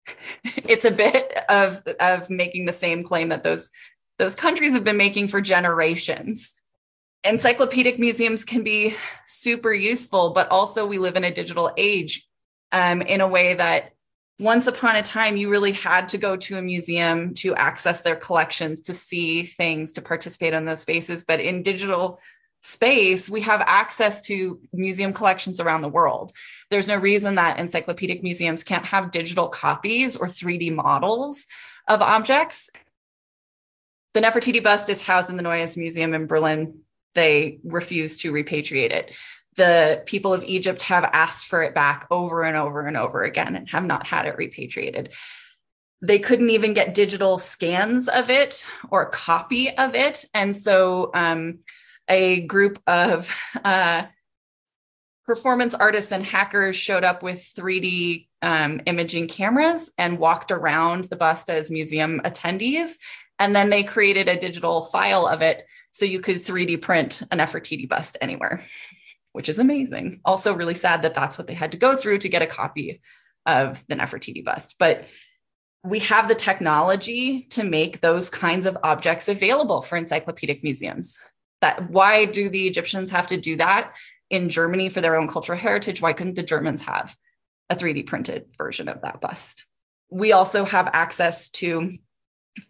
it's 0.44 0.84
a 0.84 0.90
bit 0.90 1.32
of 1.48 1.82
of 2.00 2.28
making 2.30 2.66
the 2.66 2.72
same 2.72 3.02
claim 3.02 3.28
that 3.28 3.42
those 3.42 3.70
those 4.18 4.34
countries 4.34 4.72
have 4.72 4.84
been 4.84 4.96
making 4.96 5.28
for 5.28 5.40
generations 5.40 6.54
encyclopedic 7.24 7.98
museums 7.98 8.44
can 8.44 8.62
be 8.62 8.94
super 9.24 9.72
useful 9.72 10.30
but 10.30 10.48
also 10.50 10.86
we 10.86 10.98
live 10.98 11.16
in 11.16 11.24
a 11.24 11.34
digital 11.34 11.72
age 11.76 12.28
um, 12.72 13.00
in 13.02 13.20
a 13.20 13.28
way 13.28 13.54
that 13.54 13.92
once 14.38 14.66
upon 14.66 14.96
a 14.96 15.02
time 15.02 15.36
you 15.36 15.48
really 15.48 15.72
had 15.72 16.08
to 16.08 16.18
go 16.18 16.36
to 16.36 16.58
a 16.58 16.62
museum 16.62 17.32
to 17.32 17.54
access 17.54 18.02
their 18.02 18.16
collections 18.16 18.82
to 18.82 18.92
see 18.92 19.44
things 19.44 19.92
to 19.92 20.02
participate 20.02 20.52
in 20.52 20.66
those 20.66 20.80
spaces 20.80 21.24
but 21.24 21.40
in 21.40 21.62
digital 21.62 22.20
space 22.64 23.28
we 23.28 23.42
have 23.42 23.60
access 23.66 24.22
to 24.22 24.58
museum 24.72 25.12
collections 25.12 25.60
around 25.60 25.82
the 25.82 25.88
world 25.88 26.32
there's 26.70 26.88
no 26.88 26.96
reason 26.96 27.34
that 27.34 27.58
encyclopedic 27.58 28.22
museums 28.22 28.64
can't 28.64 28.86
have 28.86 29.10
digital 29.10 29.48
copies 29.48 30.16
or 30.16 30.26
3d 30.26 30.74
models 30.74 31.46
of 31.88 32.00
objects 32.00 32.70
the 34.14 34.20
nefertiti 34.20 34.62
bust 34.62 34.88
is 34.88 35.02
housed 35.02 35.28
in 35.28 35.36
the 35.36 35.42
neues 35.42 35.76
museum 35.76 36.14
in 36.14 36.26
berlin 36.26 36.78
they 37.14 37.58
refuse 37.64 38.16
to 38.16 38.32
repatriate 38.32 38.92
it 38.92 39.12
the 39.56 40.02
people 40.06 40.32
of 40.32 40.42
Egypt 40.44 40.82
have 40.82 41.04
asked 41.04 41.46
for 41.46 41.62
it 41.62 41.74
back 41.74 42.06
over 42.10 42.42
and 42.42 42.56
over 42.56 42.86
and 42.86 42.96
over 42.96 43.22
again 43.22 43.54
and 43.54 43.68
have 43.68 43.84
not 43.84 44.06
had 44.06 44.26
it 44.26 44.36
repatriated. 44.36 45.10
They 46.02 46.18
couldn't 46.18 46.50
even 46.50 46.74
get 46.74 46.94
digital 46.94 47.38
scans 47.38 48.08
of 48.08 48.30
it 48.30 48.66
or 48.90 49.02
a 49.02 49.10
copy 49.10 49.70
of 49.76 49.94
it. 49.94 50.24
And 50.34 50.56
so 50.56 51.10
um, 51.14 51.60
a 52.08 52.40
group 52.40 52.78
of 52.86 53.30
uh, 53.64 54.04
performance 55.24 55.74
artists 55.74 56.12
and 56.12 56.24
hackers 56.24 56.76
showed 56.76 57.04
up 57.04 57.22
with 57.22 57.50
3D 57.56 58.28
um, 58.42 58.80
imaging 58.86 59.28
cameras 59.28 59.90
and 59.96 60.18
walked 60.18 60.50
around 60.50 61.04
the 61.04 61.16
bust 61.16 61.48
as 61.48 61.70
museum 61.70 62.20
attendees. 62.24 62.96
And 63.38 63.56
then 63.56 63.70
they 63.70 63.82
created 63.82 64.28
a 64.28 64.40
digital 64.40 64.84
file 64.84 65.26
of 65.26 65.42
it 65.42 65.64
so 65.92 66.04
you 66.04 66.20
could 66.20 66.36
3D 66.36 66.82
print 66.82 67.22
an 67.30 67.38
Nefertiti 67.38 67.88
bust 67.88 68.16
anywhere 68.20 68.62
which 69.34 69.48
is 69.48 69.58
amazing. 69.58 70.20
Also, 70.24 70.54
really 70.54 70.74
sad 70.74 71.02
that 71.02 71.16
that's 71.16 71.36
what 71.36 71.48
they 71.48 71.54
had 71.54 71.72
to 71.72 71.78
go 71.78 71.96
through 71.96 72.18
to 72.18 72.28
get 72.28 72.40
a 72.40 72.46
copy 72.46 73.00
of 73.44 73.84
the 73.88 73.96
Nefertiti 73.96 74.44
bust. 74.44 74.76
But 74.78 75.06
we 75.82 75.98
have 75.98 76.28
the 76.28 76.36
technology 76.36 77.42
to 77.50 77.64
make 77.64 78.00
those 78.00 78.30
kinds 78.30 78.64
of 78.64 78.78
objects 78.84 79.28
available 79.28 79.82
for 79.82 79.96
encyclopedic 79.96 80.62
museums. 80.62 81.20
That 81.64 81.88
why 81.88 82.26
do 82.26 82.50
the 82.50 82.66
Egyptians 82.66 83.10
have 83.12 83.28
to 83.28 83.38
do 83.38 83.56
that 83.56 83.94
in 84.28 84.50
Germany 84.50 84.90
for 84.90 85.00
their 85.00 85.16
own 85.16 85.28
cultural 85.28 85.58
heritage? 85.58 86.02
Why 86.02 86.12
couldn't 86.12 86.34
the 86.34 86.42
Germans 86.42 86.82
have 86.82 87.16
a 87.70 87.74
3D 87.74 88.04
printed 88.04 88.44
version 88.58 88.86
of 88.86 89.00
that 89.00 89.22
bust? 89.22 89.64
We 90.10 90.32
also 90.32 90.66
have 90.66 90.90
access 90.92 91.48
to 91.52 91.90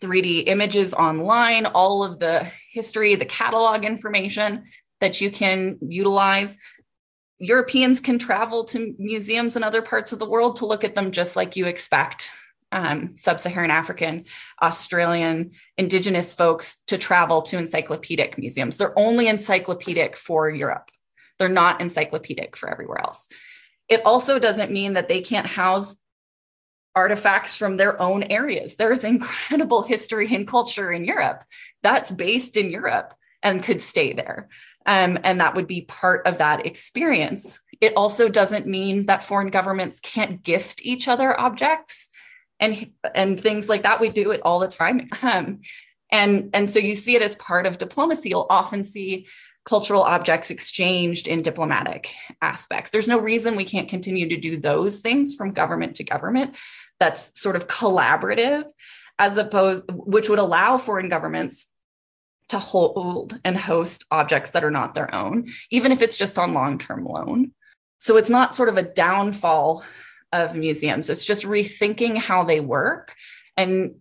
3D 0.01 0.45
images 0.47 0.95
online, 0.95 1.67
all 1.67 2.05
of 2.05 2.21
the 2.21 2.49
history, 2.73 3.17
the 3.17 3.25
catalog 3.25 3.85
information 3.85 4.63
that 5.01 5.21
you 5.21 5.29
can 5.29 5.77
utilize. 5.81 6.57
Europeans 7.41 7.99
can 7.99 8.21
travel 8.21 8.63
to 8.67 8.95
museums 8.97 9.57
in 9.57 9.65
other 9.65 9.83
parts 9.83 10.13
of 10.13 10.21
the 10.21 10.31
world 10.31 10.55
to 10.57 10.67
look 10.67 10.85
at 10.85 10.95
them 10.95 11.11
just 11.11 11.35
like 11.35 11.57
you 11.57 11.67
expect 11.67 12.31
um, 12.75 13.17
sub 13.17 13.41
Saharan 13.41 13.71
African, 13.71 14.25
Australian, 14.61 15.53
Indigenous 15.79 16.35
folks 16.35 16.79
to 16.89 16.99
travel 16.99 17.41
to 17.43 17.57
encyclopedic 17.57 18.37
museums. 18.37 18.77
They're 18.77 18.99
only 18.99 19.29
encyclopedic 19.29 20.17
for 20.17 20.51
Europe, 20.51 20.91
they're 21.39 21.49
not 21.49 21.81
encyclopedic 21.81 22.57
for 22.57 22.69
everywhere 22.69 23.01
else. 23.01 23.29
It 23.89 24.03
also 24.05 24.39
doesn't 24.39 24.73
mean 24.73 24.95
that 24.95 25.09
they 25.09 25.21
can't 25.21 25.47
house 25.47 25.97
artifacts 26.97 27.57
from 27.57 27.77
their 27.77 28.01
own 28.01 28.25
areas. 28.25 28.77
There's 28.77 29.05
incredible 29.05 29.83
history 29.83 30.33
and 30.35 30.47
culture 30.47 30.93
in 30.93 31.05
Europe 31.05 31.45
that's 31.83 32.11
based 32.11 32.57
in 32.57 32.71
Europe 32.71 33.15
and 33.43 33.63
could 33.63 33.83
stay 33.83 34.13
there. 34.13 34.49
Um, 34.87 35.19
and 35.23 35.41
that 35.41 35.55
would 35.55 35.67
be 35.67 35.83
part 35.83 36.27
of 36.27 36.39
that 36.39 36.67
experience. 36.67 37.61
It 37.81 37.95
also 37.97 38.29
doesn't 38.29 38.67
mean 38.67 39.07
that 39.07 39.25
foreign 39.25 39.51
governments 39.51 40.01
can't 40.01 40.43
gift 40.43 40.85
each 40.85 41.09
other 41.09 41.39
objects 41.39 42.09
and, 42.61 42.91
and 43.15 43.41
things 43.41 43.69
like 43.69 43.83
that. 43.83 44.01
We 44.01 44.11
do 44.11 44.31
it 44.31 44.41
all 44.45 44.59
the 44.59 44.69
time. 44.69 45.09
Um, 45.23 45.61
and, 46.13 46.51
and 46.53 46.71
so 46.71 46.79
you 46.79 46.95
see 46.95 47.17
it 47.17 47.23
as 47.23 47.35
part 47.37 47.67
of 47.67 47.79
diplomacy. 47.79 48.29
You'll 48.29 48.47
often 48.49 48.85
see 48.85 49.27
cultural 49.65 50.03
objects 50.03 50.51
exchanged 50.51 51.27
in 51.27 51.43
diplomatic 51.43 52.15
aspects. 52.43 52.91
There's 52.91 53.09
no 53.09 53.19
reason 53.19 53.57
we 53.57 53.65
can't 53.65 53.89
continue 53.89 54.29
to 54.29 54.37
do 54.37 54.57
those 54.57 55.01
things 55.01 55.35
from 55.35 55.51
government 55.51 55.97
to 55.97 56.05
government. 56.05 56.57
That's 57.01 57.33
sort 57.41 57.57
of 57.57 57.67
collaborative, 57.67 58.71
as 59.19 59.37
opposed, 59.39 59.85
which 59.89 60.29
would 60.29 60.39
allow 60.39 60.79
foreign 60.79 61.09
governments 61.09 61.67
to 62.51 62.59
hold 62.59 63.39
and 63.45 63.57
host 63.57 64.05
objects 64.11 64.51
that 64.51 64.65
are 64.65 64.71
not 64.71 64.95
their 64.95 65.13
own, 65.15 65.49
even 65.71 65.93
if 65.93 66.03
it's 66.03 66.17
just 66.17 66.39
on 66.39 66.53
long 66.53 66.79
term 66.79 67.05
loan. 67.05 67.53
So 67.99 68.19
it's 68.19 68.31
not 68.31 68.55
sort 68.55 68.69
of 68.69 68.77
a 68.77 68.83
downfall 68.83 69.83
of 70.35 70.57
museums, 70.57 71.09
it's 71.09 71.25
just 71.25 71.45
rethinking 71.45 72.19
how 72.19 72.43
they 72.43 72.61
work 72.61 73.15
and 73.57 73.95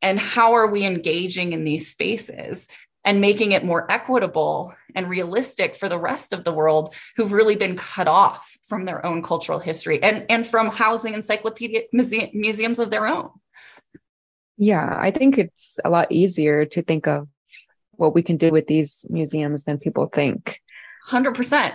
and 0.00 0.18
how 0.18 0.54
are 0.54 0.66
we 0.66 0.84
engaging 0.84 1.52
in 1.52 1.62
these 1.62 1.88
spaces 1.88 2.66
and 3.04 3.20
making 3.20 3.52
it 3.52 3.64
more 3.64 3.90
equitable 3.90 4.74
and 4.94 5.08
realistic 5.08 5.76
for 5.76 5.88
the 5.88 5.98
rest 5.98 6.32
of 6.32 6.42
the 6.42 6.52
world 6.52 6.94
who've 7.16 7.32
really 7.32 7.54
been 7.54 7.76
cut 7.76 8.08
off 8.08 8.56
from 8.64 8.84
their 8.84 9.04
own 9.06 9.22
cultural 9.22 9.60
history 9.60 10.02
and, 10.02 10.26
and 10.28 10.44
from 10.46 10.70
housing 10.70 11.14
encyclopedic 11.14 11.88
muse- 11.92 12.30
museums 12.32 12.80
of 12.80 12.90
their 12.90 13.06
own. 13.06 13.30
Yeah, 14.56 14.96
I 14.98 15.10
think 15.12 15.38
it's 15.38 15.78
a 15.84 15.90
lot 15.90 16.10
easier 16.10 16.64
to 16.66 16.82
think 16.82 17.06
of 17.06 17.28
what 17.92 18.14
we 18.14 18.22
can 18.22 18.36
do 18.36 18.50
with 18.50 18.66
these 18.66 19.06
museums 19.08 19.64
than 19.64 19.78
people 19.78 20.06
think. 20.06 20.60
100%. 21.08 21.72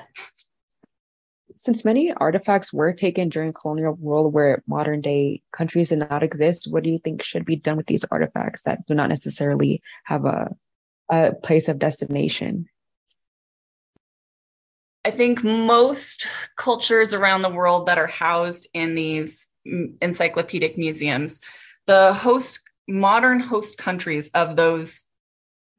Since 1.58 1.84
many 1.84 2.14
artifacts 2.14 2.72
were 2.72 2.94
taken 2.94 3.30
during 3.30 3.52
colonial 3.52 3.98
rule 4.00 4.30
where 4.30 4.64
modern 4.68 5.02
day 5.02 5.42
countries 5.52 5.90
did 5.90 6.08
not 6.08 6.22
exist, 6.22 6.72
what 6.72 6.84
do 6.84 6.92
you 6.92 7.00
think 7.00 7.24
should 7.24 7.46
be 7.46 7.56
done 7.56 7.78
with 7.78 7.88
these 7.88 8.06
artifacts 8.12 8.62
that 8.62 8.86
do 8.86 8.94
not 8.94 9.10
necessarily 9.10 9.82
have 10.06 10.26
a, 10.26 10.50
a 11.10 11.34
place 11.34 11.68
of 11.68 11.80
destination? 11.80 12.68
I 15.04 15.10
think 15.10 15.44
most 15.44 16.28
cultures 16.58 17.14
around 17.14 17.42
the 17.42 17.50
world 17.50 17.88
that 17.88 17.98
are 17.98 18.08
housed 18.08 18.68
in 18.76 18.94
these 18.94 19.48
encyclopedic 19.66 20.78
museums, 20.78 21.42
the 21.88 22.14
host 22.14 22.60
modern 22.88 23.40
host 23.40 23.80
countries 23.80 24.30
of 24.36 24.56
those 24.56 25.06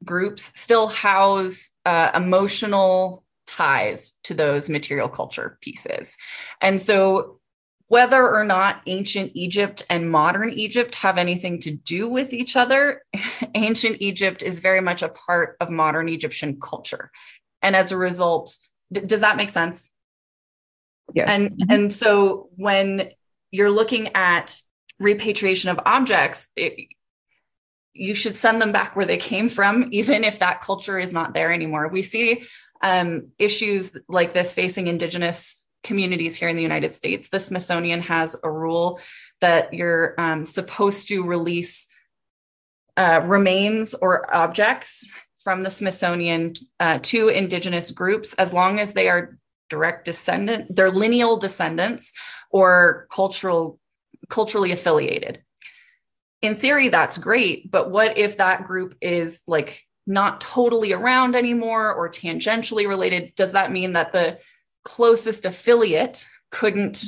groups 0.04 0.58
still 0.58 0.88
house 0.88 1.70
uh, 1.84 2.10
emotional 2.14 3.24
ties 3.48 4.12
to 4.24 4.34
those 4.34 4.68
material 4.68 5.08
culture 5.08 5.58
pieces. 5.60 6.16
And 6.60 6.80
so, 6.80 7.40
whether 7.88 8.22
or 8.28 8.44
not 8.44 8.82
ancient 8.86 9.32
Egypt 9.34 9.82
and 9.88 10.10
modern 10.10 10.50
Egypt 10.50 10.94
have 10.96 11.16
anything 11.16 11.58
to 11.60 11.70
do 11.70 12.06
with 12.06 12.34
each 12.34 12.54
other, 12.54 13.02
ancient 13.54 13.96
Egypt 14.00 14.42
is 14.42 14.58
very 14.58 14.82
much 14.82 15.02
a 15.02 15.08
part 15.08 15.56
of 15.58 15.70
modern 15.70 16.08
Egyptian 16.08 16.60
culture. 16.60 17.10
And 17.62 17.74
as 17.74 17.90
a 17.90 17.96
result, 17.96 18.56
d- 18.92 19.00
does 19.00 19.20
that 19.20 19.38
make 19.38 19.48
sense? 19.48 19.90
Yes. 21.14 21.28
And 21.30 21.48
mm-hmm. 21.48 21.70
and 21.70 21.92
so 21.92 22.50
when 22.56 23.10
you're 23.50 23.70
looking 23.70 24.08
at 24.14 24.60
repatriation 24.98 25.70
of 25.70 25.80
objects, 25.86 26.50
it, 26.56 26.88
you 27.94 28.14
should 28.14 28.36
send 28.36 28.62
them 28.62 28.72
back 28.72 28.94
where 28.94 29.06
they 29.06 29.16
came 29.16 29.48
from, 29.48 29.88
even 29.90 30.24
if 30.24 30.38
that 30.38 30.60
culture 30.60 30.98
is 30.98 31.12
not 31.12 31.34
there 31.34 31.52
anymore. 31.52 31.88
We 31.88 32.02
see 32.02 32.44
um, 32.82 33.28
issues 33.38 33.96
like 34.08 34.32
this 34.32 34.54
facing 34.54 34.86
Indigenous 34.86 35.64
communities 35.82 36.36
here 36.36 36.48
in 36.48 36.56
the 36.56 36.62
United 36.62 36.94
States. 36.94 37.28
The 37.28 37.40
Smithsonian 37.40 38.02
has 38.02 38.36
a 38.42 38.50
rule 38.50 39.00
that 39.40 39.72
you're 39.72 40.14
um, 40.18 40.44
supposed 40.44 41.08
to 41.08 41.24
release 41.24 41.86
uh, 42.96 43.22
remains 43.24 43.94
or 43.94 44.34
objects 44.34 45.08
from 45.44 45.62
the 45.62 45.70
Smithsonian 45.70 46.54
uh, 46.80 46.98
to 47.02 47.28
Indigenous 47.28 47.90
groups 47.92 48.34
as 48.34 48.52
long 48.52 48.80
as 48.80 48.92
they 48.92 49.08
are 49.08 49.38
direct 49.70 50.04
descendant, 50.04 50.74
they're 50.74 50.90
lineal 50.90 51.36
descendants 51.36 52.12
or 52.50 53.06
cultural 53.10 53.78
culturally 54.28 54.72
affiliated 54.72 55.42
in 56.42 56.56
theory, 56.56 56.88
that's 56.88 57.18
great. 57.18 57.70
But 57.70 57.90
what 57.90 58.18
if 58.18 58.36
that 58.36 58.66
group 58.66 58.96
is 59.00 59.42
like 59.46 59.84
not 60.08 60.40
totally 60.40 60.92
around 60.92 61.36
anymore 61.36 61.92
or 61.92 62.08
tangentially 62.08 62.88
related? 62.88 63.34
Does 63.36 63.52
that 63.52 63.70
mean 63.70 63.92
that 63.92 64.12
the 64.12 64.38
closest 64.84 65.44
affiliate 65.44 66.26
couldn't 66.50 67.04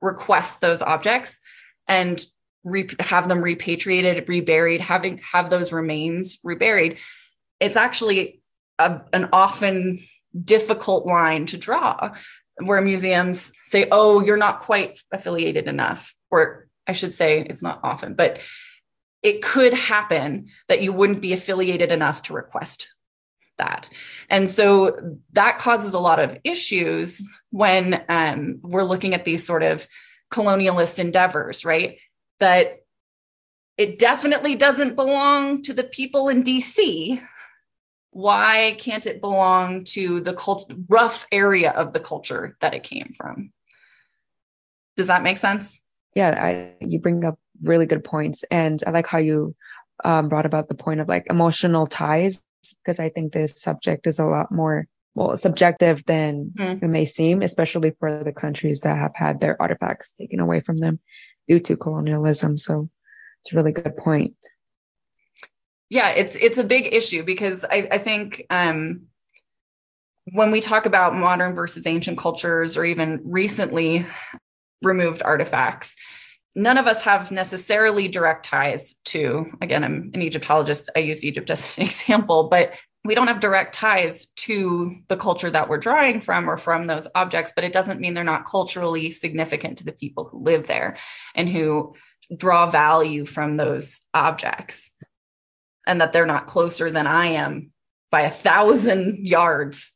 request 0.00 0.60
those 0.60 0.80
objects 0.80 1.40
and 1.88 2.24
re- 2.62 2.88
have 3.00 3.28
them 3.28 3.42
repatriated, 3.42 4.28
reburied, 4.28 4.80
having 4.80 5.18
have 5.32 5.50
those 5.50 5.72
remains 5.72 6.38
reburied? 6.44 6.98
It's 7.58 7.76
actually 7.76 8.40
a, 8.78 9.00
an 9.12 9.28
often 9.32 10.00
difficult 10.42 11.06
line 11.06 11.46
to 11.46 11.58
draw 11.58 12.14
where 12.58 12.80
museums 12.80 13.52
say, 13.64 13.88
oh, 13.90 14.20
you're 14.20 14.36
not 14.36 14.60
quite 14.60 15.00
affiliated 15.12 15.66
enough. 15.66 16.14
Or 16.30 16.68
I 16.86 16.92
should 16.92 17.14
say, 17.14 17.40
it's 17.40 17.62
not 17.62 17.80
often, 17.82 18.14
but 18.14 18.38
it 19.24 19.42
could 19.42 19.72
happen 19.72 20.48
that 20.68 20.82
you 20.82 20.92
wouldn't 20.92 21.22
be 21.22 21.32
affiliated 21.32 21.90
enough 21.90 22.22
to 22.22 22.34
request 22.34 22.94
that. 23.56 23.88
And 24.28 24.48
so 24.50 25.16
that 25.32 25.58
causes 25.58 25.94
a 25.94 25.98
lot 25.98 26.20
of 26.20 26.36
issues 26.44 27.26
when 27.50 28.04
um, 28.08 28.58
we're 28.62 28.84
looking 28.84 29.14
at 29.14 29.24
these 29.24 29.44
sort 29.44 29.62
of 29.62 29.88
colonialist 30.30 30.98
endeavors, 30.98 31.64
right? 31.64 31.98
That 32.38 32.80
it 33.78 33.98
definitely 33.98 34.56
doesn't 34.56 34.94
belong 34.94 35.62
to 35.62 35.72
the 35.72 35.84
people 35.84 36.28
in 36.28 36.44
DC. 36.44 37.20
Why 38.10 38.76
can't 38.78 39.06
it 39.06 39.22
belong 39.22 39.84
to 39.84 40.20
the 40.20 40.34
cult- 40.34 40.72
rough 40.88 41.26
area 41.32 41.70
of 41.70 41.92
the 41.92 42.00
culture 42.00 42.56
that 42.60 42.74
it 42.74 42.82
came 42.82 43.14
from? 43.16 43.52
Does 44.96 45.06
that 45.06 45.22
make 45.22 45.38
sense? 45.38 45.80
Yeah, 46.14 46.38
I, 46.40 46.84
you 46.84 47.00
bring 47.00 47.24
up 47.24 47.38
really 47.62 47.86
good 47.86 48.04
points. 48.04 48.44
And 48.50 48.82
I 48.86 48.90
like 48.90 49.06
how 49.06 49.18
you 49.18 49.54
um, 50.04 50.28
brought 50.28 50.46
about 50.46 50.68
the 50.68 50.74
point 50.74 51.00
of 51.00 51.08
like 51.08 51.26
emotional 51.30 51.86
ties, 51.86 52.42
because 52.82 52.98
I 52.98 53.08
think 53.08 53.32
this 53.32 53.60
subject 53.60 54.06
is 54.06 54.18
a 54.18 54.24
lot 54.24 54.50
more 54.50 54.86
well 55.14 55.36
subjective 55.36 56.04
than 56.06 56.52
mm. 56.58 56.82
it 56.82 56.88
may 56.88 57.04
seem, 57.04 57.42
especially 57.42 57.92
for 58.00 58.24
the 58.24 58.32
countries 58.32 58.80
that 58.80 58.96
have 58.96 59.14
had 59.14 59.40
their 59.40 59.60
artifacts 59.62 60.12
taken 60.12 60.40
away 60.40 60.60
from 60.60 60.78
them 60.78 60.98
due 61.46 61.60
to 61.60 61.76
colonialism. 61.76 62.56
So 62.56 62.90
it's 63.40 63.52
a 63.52 63.56
really 63.56 63.72
good 63.72 63.96
point. 63.96 64.34
Yeah, 65.90 66.08
it's 66.10 66.34
it's 66.36 66.58
a 66.58 66.64
big 66.64 66.92
issue 66.92 67.22
because 67.22 67.64
I, 67.64 67.86
I 67.92 67.98
think 67.98 68.44
um, 68.50 69.02
when 70.32 70.50
we 70.50 70.60
talk 70.60 70.86
about 70.86 71.14
modern 71.14 71.54
versus 71.54 71.86
ancient 71.86 72.18
cultures 72.18 72.76
or 72.76 72.84
even 72.84 73.20
recently 73.24 74.06
removed 74.82 75.22
artifacts, 75.22 75.94
none 76.54 76.78
of 76.78 76.86
us 76.86 77.02
have 77.02 77.30
necessarily 77.30 78.08
direct 78.08 78.46
ties 78.46 78.94
to, 79.06 79.46
again, 79.60 79.84
I'm 79.84 80.10
an 80.14 80.22
Egyptologist. 80.22 80.90
I 80.94 81.00
use 81.00 81.24
Egypt 81.24 81.50
as 81.50 81.76
an 81.76 81.84
example, 81.84 82.48
but 82.48 82.72
we 83.04 83.14
don't 83.14 83.26
have 83.26 83.40
direct 83.40 83.74
ties 83.74 84.26
to 84.36 84.96
the 85.08 85.16
culture 85.16 85.50
that 85.50 85.68
we're 85.68 85.78
drawing 85.78 86.20
from 86.20 86.48
or 86.48 86.56
from 86.56 86.86
those 86.86 87.06
objects, 87.14 87.52
but 87.54 87.64
it 87.64 87.72
doesn't 87.72 88.00
mean 88.00 88.14
they're 88.14 88.24
not 88.24 88.46
culturally 88.46 89.10
significant 89.10 89.78
to 89.78 89.84
the 89.84 89.92
people 89.92 90.24
who 90.24 90.42
live 90.42 90.66
there 90.66 90.96
and 91.34 91.48
who 91.48 91.94
draw 92.34 92.70
value 92.70 93.26
from 93.26 93.56
those 93.56 94.00
objects 94.14 94.92
and 95.86 96.00
that 96.00 96.12
they're 96.12 96.24
not 96.24 96.46
closer 96.46 96.90
than 96.90 97.06
I 97.06 97.26
am 97.26 97.72
by 98.10 98.22
a 98.22 98.30
thousand 98.30 99.18
yards. 99.26 99.92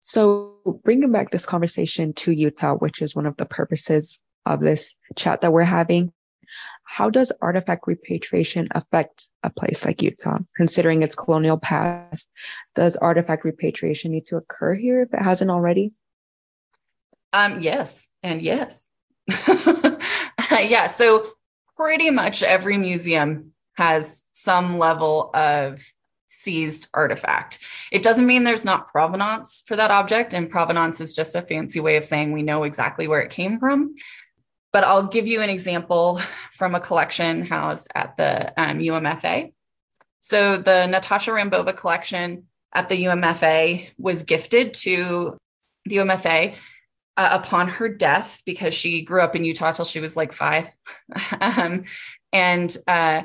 so, 0.00 0.80
bringing 0.84 1.12
back 1.12 1.30
this 1.30 1.44
conversation 1.44 2.14
to 2.14 2.32
Utah, 2.32 2.76
which 2.76 3.02
is 3.02 3.14
one 3.14 3.26
of 3.26 3.36
the 3.36 3.44
purposes 3.44 4.22
of 4.48 4.60
this 4.60 4.94
chat 5.16 5.40
that 5.40 5.52
we're 5.52 5.64
having. 5.64 6.12
How 6.84 7.10
does 7.10 7.32
artifact 7.42 7.86
repatriation 7.86 8.66
affect 8.70 9.28
a 9.42 9.50
place 9.50 9.84
like 9.84 10.02
Utah, 10.02 10.38
considering 10.56 11.02
its 11.02 11.14
colonial 11.14 11.58
past? 11.58 12.30
Does 12.74 12.96
artifact 12.96 13.44
repatriation 13.44 14.12
need 14.12 14.26
to 14.28 14.36
occur 14.36 14.74
here 14.74 15.02
if 15.02 15.12
it 15.12 15.20
hasn't 15.20 15.50
already? 15.50 15.92
Um, 17.34 17.60
yes, 17.60 18.08
and 18.22 18.40
yes. 18.40 18.88
yeah, 20.50 20.86
so 20.86 21.26
pretty 21.76 22.10
much 22.10 22.42
every 22.42 22.78
museum 22.78 23.52
has 23.74 24.24
some 24.32 24.78
level 24.78 25.30
of 25.34 25.84
seized 26.26 26.88
artifact. 26.94 27.58
It 27.92 28.02
doesn't 28.02 28.26
mean 28.26 28.44
there's 28.44 28.64
not 28.64 28.88
provenance 28.88 29.62
for 29.66 29.76
that 29.76 29.90
object, 29.90 30.32
and 30.32 30.50
provenance 30.50 31.00
is 31.00 31.14
just 31.14 31.34
a 31.34 31.42
fancy 31.42 31.80
way 31.80 31.96
of 31.96 32.04
saying 32.04 32.32
we 32.32 32.42
know 32.42 32.62
exactly 32.62 33.08
where 33.08 33.20
it 33.20 33.30
came 33.30 33.58
from. 33.58 33.94
But 34.72 34.84
I'll 34.84 35.06
give 35.06 35.26
you 35.26 35.40
an 35.42 35.50
example 35.50 36.20
from 36.52 36.74
a 36.74 36.80
collection 36.80 37.44
housed 37.44 37.88
at 37.94 38.16
the 38.16 38.52
um, 38.60 38.78
UMFA. 38.78 39.52
So 40.20 40.58
the 40.58 40.86
Natacha 40.86 41.32
Rambova 41.32 41.76
collection 41.76 42.44
at 42.74 42.88
the 42.88 43.04
UMFA 43.04 43.88
was 43.98 44.24
gifted 44.24 44.74
to 44.74 45.36
the 45.86 45.96
UMFA 45.96 46.54
uh, 47.16 47.28
upon 47.32 47.68
her 47.68 47.88
death 47.88 48.42
because 48.44 48.74
she 48.74 49.02
grew 49.02 49.20
up 49.20 49.34
in 49.34 49.44
Utah 49.44 49.72
till 49.72 49.84
she 49.84 50.00
was 50.00 50.16
like 50.16 50.32
five. 50.32 50.68
um, 51.40 51.84
and 52.32 52.76
uh, 52.86 53.22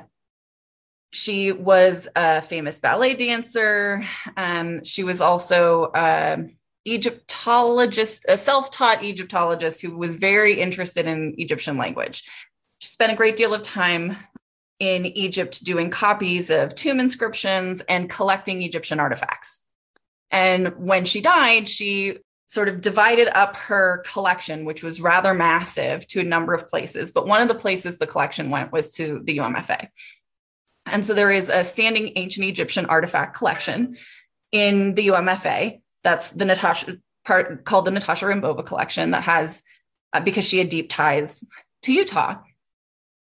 she 1.12 1.51
was 1.51 2.08
a 2.15 2.41
famous 2.41 2.79
ballet 2.79 3.13
dancer. 3.13 4.03
Um, 4.36 4.84
she 4.84 5.03
was 5.03 5.21
also 5.21 5.84
uh, 5.84 6.38
Egyptologist, 6.86 8.26
a 8.28 8.38
self 8.38 8.72
taught 8.72 9.04
Egyptologist 9.04 9.82
who 9.82 9.98
was 9.98 10.15
very 10.15 10.60
interested 10.60 11.06
in 11.06 11.36
Egyptian 11.38 11.78
language. 11.78 12.24
She 12.80 12.89
spent 12.89 13.12
a 13.12 13.15
great 13.15 13.38
deal 13.38 13.54
of 13.54 13.62
time 13.62 14.17
in 14.80 15.06
Egypt 15.06 15.63
doing 15.63 15.89
copies 15.89 16.50
of 16.50 16.76
tomb 16.76 17.00
inscriptions 17.00 17.82
and 17.88 18.10
collecting 18.10 18.62
Egyptian 18.62 19.00
artifacts. 19.00 19.62
And 20.32 20.74
when 20.78 21.06
she 21.06 21.22
died, 21.22 21.69
she 21.69 22.17
sort 22.48 22.67
of 22.67 22.82
divided 22.82 23.30
up 23.38 23.56
her 23.56 24.04
collection, 24.06 24.65
which 24.65 24.84
was 24.84 25.00
rather 25.00 25.34
massive, 25.34 26.06
to 26.08 26.19
a 26.19 26.24
number 26.24 26.54
of 26.54 26.67
places. 26.67 27.12
But 27.12 27.28
one 27.28 27.41
of 27.41 27.48
the 27.48 27.56
places 27.56 27.98
the 27.98 28.08
collection 28.08 28.50
went 28.50 28.72
was 28.72 28.91
to 28.91 29.22
the 29.24 29.38
UMFA. 29.38 29.88
And 30.86 31.06
so 31.06 31.13
there 31.13 31.32
is 31.32 31.50
a 31.50 31.63
standing 31.63 32.12
ancient 32.15 32.46
Egyptian 32.46 32.86
artifact 32.88 33.36
collection 33.36 33.96
in 34.52 34.96
the 34.96 35.08
UMFA. 35.08 35.82
That's 36.04 36.32
the 36.32 36.46
Natacha 36.46 37.00
part 37.26 37.66
called 37.66 37.86
the 37.86 37.92
Natacha 37.92 38.28
Rambova 38.28 38.66
collection 38.66 39.12
that 39.12 39.24
has, 39.24 39.63
uh, 40.12 40.20
because 40.20 40.46
she 40.46 40.58
had 40.58 40.70
deep 40.70 40.89
ties 40.89 41.44
to 41.84 41.94
Utah. 41.94 42.39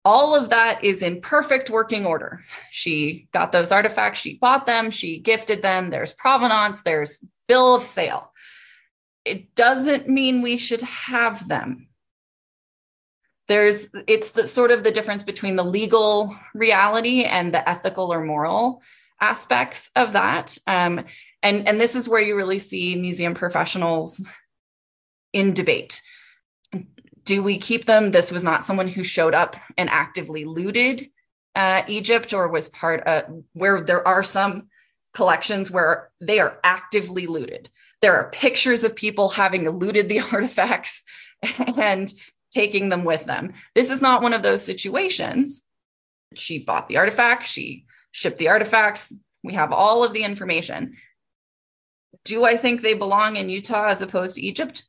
All 0.05 0.35
of 0.35 0.51
that 0.51 0.83
is 0.83 1.03
in 1.03 1.21
perfect 1.21 1.69
working 1.69 2.07
order. 2.07 2.45
She 2.71 3.29
got 3.33 3.53
those 3.53 3.73
artifacts, 3.73 4.21
she 4.21 4.39
bought 4.39 4.65
them, 4.65 4.91
she 4.91 5.19
gifted 5.19 5.63
them. 5.63 5.91
There's 5.91 6.15
provenance, 6.15 6.81
there's 6.83 7.25
bill 7.49 7.75
of 7.75 7.83
sale. 7.83 8.33
It 9.25 9.55
doesn't 9.55 10.09
mean 10.09 10.41
we 10.41 10.57
should 10.57 10.83
have 10.83 11.47
them 11.47 11.89
there's 13.51 13.91
it's 14.07 14.31
the 14.31 14.47
sort 14.47 14.71
of 14.71 14.85
the 14.85 14.93
difference 14.93 15.25
between 15.25 15.57
the 15.57 15.65
legal 15.65 16.37
reality 16.55 17.25
and 17.25 17.53
the 17.53 17.69
ethical 17.69 18.13
or 18.13 18.25
moral 18.25 18.81
aspects 19.21 19.91
of 19.97 20.13
that 20.13 20.57
um, 20.69 21.05
and 21.43 21.67
and 21.67 21.81
this 21.81 21.97
is 21.97 22.09
where 22.09 22.21
you 22.21 22.37
really 22.37 22.59
see 22.59 22.97
museum 22.97 23.35
professionals 23.35 24.27
in 25.33 25.53
debate 25.55 26.03
do 27.25 27.43
we 27.43 27.59
keep 27.59 27.85
them 27.85 28.11
this 28.11 28.31
was 28.31 28.45
not 28.45 28.65
someone 28.65 28.89
who 28.89 29.05
showed 29.05 29.35
up 29.35 29.57
and 29.77 29.89
actively 29.91 30.45
looted 30.45 31.09
uh, 31.55 31.83
egypt 31.89 32.33
or 32.33 32.49
was 32.49 32.69
part 32.69 33.03
of 33.07 33.25
where 33.53 33.83
there 33.83 34.07
are 34.07 34.23
some 34.23 34.69
collections 35.13 35.71
where 35.71 36.11
they 36.21 36.39
are 36.39 36.59
actively 36.63 37.27
looted 37.27 37.69
there 38.01 38.17
are 38.17 38.31
pictures 38.31 38.85
of 38.85 38.97
people 38.97 39.29
having 39.29 39.69
looted 39.69 40.09
the 40.09 40.21
artifacts 40.33 41.03
and 41.77 42.13
taking 42.51 42.89
them 42.89 43.05
with 43.05 43.25
them. 43.25 43.55
This 43.75 43.91
is 43.91 44.03
not 44.03 44.23
one 44.23 44.33
of 44.33 44.43
those 44.43 44.65
situations. 44.65 45.63
She 46.35 46.59
bought 46.59 46.89
the 46.89 46.97
artifact, 46.97 47.47
she 47.47 47.87
shipped 48.13 48.39
the 48.39 48.49
artifacts. 48.49 49.15
We 49.43 49.55
have 49.55 49.73
all 49.73 50.05
of 50.05 50.13
the 50.13 50.23
information. 50.23 50.97
Do 52.25 52.45
I 52.45 52.57
think 52.57 52.81
they 52.81 52.95
belong 52.95 53.37
in 53.37 53.49
Utah 53.49 53.89
as 53.89 54.03
opposed 54.03 54.37
to 54.37 54.43
Egypt? 54.43 54.85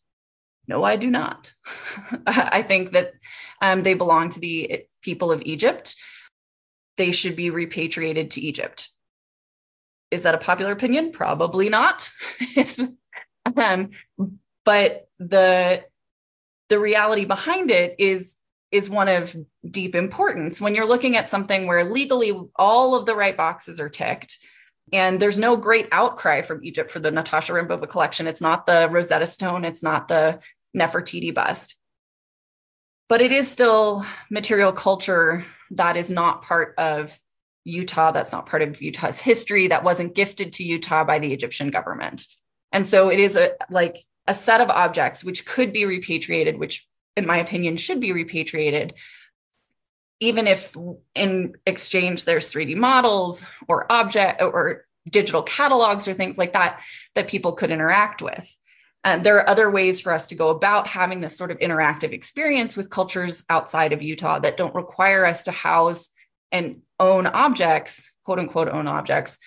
No, 0.68 0.84
I 0.84 0.96
do 0.96 1.10
not. 1.10 1.54
I 2.28 2.62
think 2.62 2.92
that 2.92 3.14
um, 3.62 3.82
they 3.82 3.94
belong 3.94 4.32
to 4.32 4.40
the 4.40 4.86
people 5.02 5.32
of 5.32 5.42
Egypt. 5.44 5.96
They 6.98 7.12
should 7.12 7.36
be 7.36 7.50
repatriated 7.50 8.32
to 8.32 8.42
Egypt. 8.42 8.90
Is 10.12 10.24
that 10.24 10.36
a 10.36 10.40
popular 10.40 10.72
opinion? 10.72 11.12
Probably 11.12 11.70
not. 11.70 12.12
it's, 12.56 12.80
um, 13.56 13.90
but 14.66 15.08
the 15.20 15.84
the 16.70 16.80
reality 16.80 17.26
behind 17.26 17.70
it 17.70 17.96
is 18.00 18.38
is 18.72 18.90
one 18.90 19.10
of 19.10 19.36
deep 19.70 19.96
importance 19.96 20.62
when 20.62 20.74
you're 20.74 20.88
looking 20.88 21.18
at 21.18 21.30
something 21.30 21.68
where 21.68 21.84
legally 21.84 22.32
all 22.56 22.96
of 22.96 23.06
the 23.06 23.16
right 23.16 23.36
boxes 23.36 23.80
are 23.80 23.90
ticked 23.90 24.38
and 24.92 25.20
there's 25.20 25.40
no 25.40 25.56
great 25.56 25.88
outcry 25.92 26.42
from 26.42 26.64
Egypt 26.64 26.92
for 26.92 27.00
the 27.00 27.12
Natacha 27.12 27.54
Rambova 27.54 27.88
collection. 27.88 28.28
It's 28.28 28.42
not 28.42 28.66
the 28.66 28.90
Rosetta 28.90 29.28
Stone, 29.28 29.66
it's 29.66 29.84
not 29.84 30.08
the 30.08 30.40
Nefertiti 30.76 31.34
bust. 31.34 31.78
But 33.08 33.22
it 33.22 33.32
is 33.32 33.50
still 33.50 34.06
material 34.30 34.72
culture 34.72 35.46
that 35.72 35.98
is 35.98 36.10
not 36.10 36.44
part 36.44 36.74
of 36.78 37.18
Utah, 37.64 38.12
that's 38.12 38.32
not 38.32 38.48
part 38.48 38.62
of 38.62 38.82
Utah's 38.82 39.20
history, 39.20 39.68
that 39.68 39.84
wasn't 39.84 40.16
gifted 40.16 40.54
to 40.54 40.64
Utah 40.64 41.04
by 41.04 41.20
the 41.20 41.32
Egyptian 41.34 41.70
government. 41.70 42.26
And 42.72 42.88
so 42.88 43.10
it 43.10 43.20
is 43.20 43.36
a 43.36 43.52
like 43.70 43.98
a 44.28 44.34
set 44.34 44.62
of 44.62 44.70
objects 44.70 45.24
which 45.24 45.46
could 45.46 45.74
be 45.74 45.86
repatriated, 45.86 46.58
which 46.58 46.88
in 47.18 47.28
my 47.28 47.38
opinion 47.38 47.78
should 47.78 48.00
be 48.00 48.14
repatriated, 48.14 48.94
even 50.22 50.48
if 50.48 50.74
in 51.16 51.54
exchange 51.66 52.24
there's 52.24 52.54
3D 52.54 52.78
models 52.78 53.46
or 53.68 53.92
object 53.92 54.42
or 54.42 54.86
digital 55.10 55.42
catalogs 55.42 56.08
or 56.08 56.14
things 56.14 56.38
like 56.38 56.54
that 56.54 56.80
that 57.16 57.28
people 57.28 57.54
could 57.54 57.72
interact 57.72 58.22
with. 58.22 58.58
And 59.04 59.24
there 59.24 59.38
are 59.38 59.50
other 59.50 59.70
ways 59.70 60.00
for 60.00 60.14
us 60.14 60.28
to 60.28 60.36
go 60.36 60.50
about 60.50 60.88
having 60.88 61.22
this 61.22 61.36
sort 61.36 61.50
of 61.50 61.58
interactive 61.58 62.14
experience 62.14 62.78
with 62.78 62.92
cultures 62.92 63.44
outside 63.50 63.94
of 63.94 64.04
Utah 64.04 64.38
that 64.40 64.58
don't 64.58 64.76
require 64.76 65.26
us 65.26 65.44
to 65.46 65.52
house 65.52 66.10
and 66.52 66.84
own 67.00 67.26
objects, 67.26 68.12
quote 68.24 68.38
unquote, 68.38 68.70
own 68.70 68.88
objects 68.88 69.40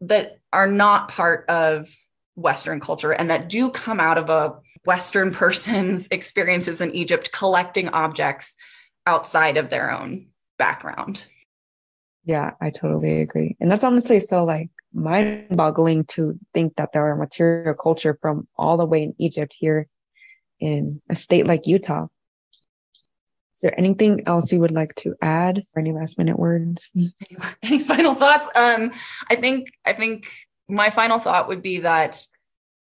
that 0.00 0.38
are 0.52 0.66
not 0.66 1.06
part 1.06 1.48
of 1.48 1.88
Western 2.34 2.80
culture 2.80 3.12
and 3.12 3.30
that 3.30 3.48
do 3.48 3.70
come 3.70 4.00
out 4.00 4.18
of 4.18 4.28
a 4.28 4.56
Western 4.84 5.32
person's 5.34 6.08
experiences 6.10 6.80
in 6.80 6.92
Egypt 6.96 7.30
collecting 7.30 7.90
objects 7.90 8.56
outside 9.06 9.56
of 9.56 9.70
their 9.70 9.90
own 9.90 10.26
background. 10.58 11.26
Yeah, 12.24 12.52
I 12.60 12.70
totally 12.70 13.20
agree. 13.20 13.56
And 13.60 13.70
that's 13.70 13.84
honestly 13.84 14.20
so 14.20 14.44
like 14.44 14.70
mind 14.92 15.46
boggling 15.50 16.04
to 16.04 16.38
think 16.52 16.76
that 16.76 16.92
there 16.92 17.06
are 17.06 17.16
material 17.16 17.74
culture 17.74 18.18
from 18.20 18.46
all 18.56 18.76
the 18.76 18.86
way 18.86 19.02
in 19.02 19.14
Egypt 19.18 19.54
here 19.56 19.86
in 20.60 21.00
a 21.08 21.14
state 21.14 21.46
like 21.46 21.66
Utah. 21.66 22.06
Is 23.54 23.62
there 23.62 23.78
anything 23.78 24.22
else 24.26 24.52
you 24.52 24.60
would 24.60 24.70
like 24.70 24.94
to 24.96 25.14
add 25.20 25.62
or 25.74 25.80
any 25.80 25.92
last 25.92 26.18
minute 26.18 26.38
words? 26.38 26.92
Any 27.62 27.78
final 27.78 28.14
thoughts? 28.14 28.48
Um, 28.54 28.92
I 29.28 29.36
think 29.36 29.70
I 29.84 29.92
think 29.92 30.32
my 30.66 30.88
final 30.88 31.18
thought 31.18 31.48
would 31.48 31.60
be 31.60 31.80
that 31.80 32.24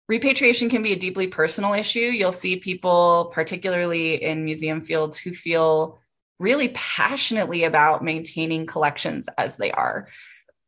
repatriation 0.08 0.70
can 0.70 0.84
be 0.84 0.94
a 0.94 0.98
deeply 0.98 1.28
personal 1.28 1.74
issue. 1.74 2.00
You'll 2.00 2.32
see 2.32 2.58
people, 2.58 3.32
particularly 3.34 4.24
in 4.24 4.46
museum 4.46 4.82
fields, 4.82 5.18
who 5.18 5.34
feel 5.34 6.00
really 6.40 6.70
passionately 6.70 7.64
about 7.64 8.04
maintaining 8.04 8.66
collections 8.66 9.30
as 9.38 9.58
they 9.58 9.72
are, 9.72 10.10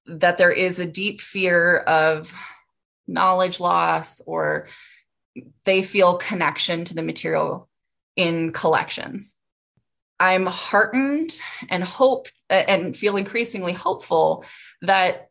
that 0.06 0.38
there 0.38 0.52
is 0.52 0.80
a 0.80 0.86
deep 0.86 1.22
fear 1.22 1.78
of 1.80 2.34
knowledge 3.08 3.60
loss 3.60 4.22
or 4.26 4.68
they 5.66 5.82
feel 5.82 6.18
connection 6.18 6.86
to 6.86 6.96
the 6.96 7.04
material 7.04 7.70
in 8.16 8.52
collections. 8.52 9.36
I'm 10.20 10.48
heartened 10.48 11.38
and 11.70 11.84
hope 11.84 12.28
and 12.50 12.98
feel 12.98 13.18
increasingly 13.18 13.74
hopeful 13.74 14.44
that 14.82 15.30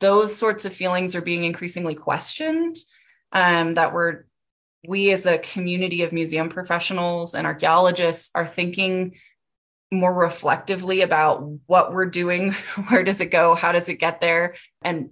those 0.00 0.34
sorts 0.34 0.64
of 0.64 0.72
feelings 0.72 1.14
are 1.14 1.20
being 1.20 1.44
increasingly 1.44 1.94
questioned 1.94 2.76
um, 3.34 3.74
that 3.74 3.92
we're 3.92 4.24
we 4.86 5.10
as 5.12 5.24
a 5.26 5.38
community 5.38 6.02
of 6.02 6.12
museum 6.12 6.48
professionals 6.48 7.34
and 7.34 7.46
archaeologists 7.46 8.30
are 8.34 8.46
thinking 8.46 9.14
more 9.90 10.12
reflectively 10.12 11.00
about 11.00 11.42
what 11.66 11.92
we're 11.92 12.06
doing 12.06 12.52
where 12.88 13.04
does 13.04 13.20
it 13.20 13.30
go 13.30 13.54
how 13.54 13.72
does 13.72 13.88
it 13.88 13.94
get 13.94 14.20
there 14.20 14.54
and 14.82 15.10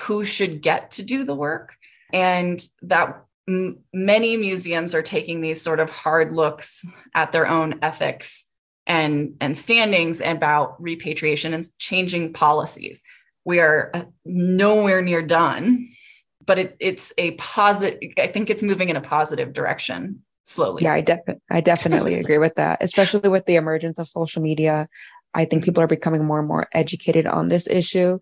who 0.00 0.24
should 0.24 0.62
get 0.62 0.92
to 0.92 1.02
do 1.02 1.24
the 1.24 1.34
work. 1.34 1.76
And 2.12 2.60
that 2.82 3.22
m- 3.48 3.80
many 3.92 4.36
museums 4.36 4.94
are 4.94 5.02
taking 5.02 5.40
these 5.40 5.60
sort 5.60 5.80
of 5.80 5.90
hard 5.90 6.34
looks 6.34 6.84
at 7.14 7.32
their 7.32 7.46
own 7.46 7.78
ethics 7.82 8.44
and 8.86 9.34
and 9.40 9.56
standings 9.56 10.20
about 10.20 10.80
repatriation 10.82 11.54
and 11.54 11.64
changing 11.78 12.32
policies. 12.32 13.02
We 13.44 13.60
are 13.60 13.90
uh, 13.94 14.04
nowhere 14.24 15.02
near 15.02 15.22
done 15.22 15.88
but 16.50 16.58
it, 16.58 16.76
it's 16.80 17.12
a 17.16 17.30
positive 17.32 18.00
i 18.18 18.26
think 18.26 18.50
it's 18.50 18.60
moving 18.60 18.88
in 18.88 18.96
a 18.96 19.00
positive 19.00 19.52
direction 19.52 20.20
slowly. 20.42 20.82
Yeah 20.82 20.94
i, 20.94 21.00
def- 21.00 21.38
I 21.48 21.60
definitely 21.60 22.14
agree 22.22 22.38
with 22.38 22.56
that 22.56 22.82
especially 22.82 23.28
with 23.28 23.46
the 23.46 23.54
emergence 23.54 24.00
of 24.00 24.08
social 24.08 24.42
media. 24.42 24.88
I 25.32 25.44
think 25.44 25.62
people 25.62 25.80
are 25.80 25.86
becoming 25.86 26.24
more 26.24 26.40
and 26.40 26.48
more 26.48 26.66
educated 26.74 27.24
on 27.24 27.50
this 27.50 27.68
issue 27.68 28.18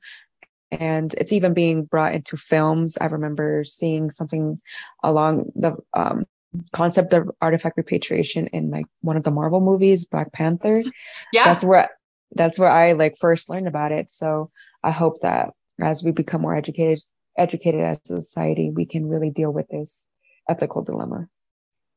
and 0.71 1.15
it's 1.15 1.33
even 1.33 1.55
being 1.55 1.85
brought 1.85 2.13
into 2.13 2.37
films. 2.37 2.99
I 3.01 3.07
remember 3.07 3.65
seeing 3.65 4.11
something 4.11 4.61
along 5.03 5.51
the 5.55 5.75
um, 5.95 6.27
concept 6.73 7.15
of 7.15 7.31
artifact 7.41 7.79
repatriation 7.79 8.49
in 8.49 8.71
like 8.71 8.85
one 9.01 9.17
of 9.17 9.23
the 9.23 9.31
marvel 9.31 9.63
movies 9.63 10.05
black 10.05 10.35
panther. 10.35 10.85
Yeah. 11.33 11.45
That's 11.45 11.65
where 11.65 11.89
that's 12.33 12.59
where 12.59 12.69
i 12.69 12.93
like 12.93 13.17
first 13.19 13.49
learned 13.49 13.69
about 13.69 13.91
it. 13.91 14.11
So 14.11 14.51
i 14.85 14.91
hope 14.91 15.23
that 15.23 15.55
as 15.81 16.05
we 16.05 16.11
become 16.11 16.43
more 16.43 16.55
educated 16.55 17.01
educated 17.39 17.81
as 17.81 17.99
a 18.11 18.21
society, 18.21 18.71
we 18.71 18.87
can 18.87 19.09
really 19.09 19.31
deal 19.31 19.51
with 19.51 19.69
this 19.69 20.07
ethical 20.49 20.83
dilemma. 20.83 21.29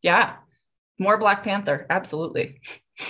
Yeah. 0.02 0.36
More 1.00 1.18
Black 1.18 1.44
Panther. 1.44 1.86
Absolutely. 1.90 2.62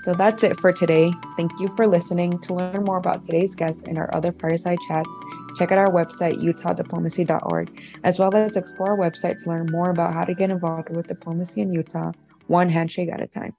So 0.00 0.14
that's 0.14 0.42
it 0.42 0.58
for 0.58 0.72
today. 0.72 1.12
Thank 1.36 1.52
you 1.60 1.70
for 1.76 1.86
listening. 1.86 2.38
To 2.40 2.54
learn 2.54 2.84
more 2.84 2.96
about 2.96 3.22
today's 3.26 3.54
guest 3.54 3.82
and 3.86 3.98
our 3.98 4.08
other 4.14 4.32
fireside 4.32 4.78
chats, 4.88 5.20
check 5.58 5.72
out 5.72 5.76
our 5.76 5.92
website, 5.92 6.42
utah.diplomacy.org, 6.42 7.82
as 8.02 8.18
well 8.18 8.34
as 8.34 8.56
explore 8.56 8.92
our 8.92 8.96
website 8.96 9.38
to 9.40 9.50
learn 9.50 9.66
more 9.70 9.90
about 9.90 10.14
how 10.14 10.24
to 10.24 10.32
get 10.32 10.48
involved 10.48 10.88
with 10.88 11.06
diplomacy 11.06 11.60
in 11.60 11.74
Utah 11.74 12.12
one 12.50 12.68
handshake 12.68 13.08
at 13.10 13.20
a 13.22 13.26
time. 13.28 13.54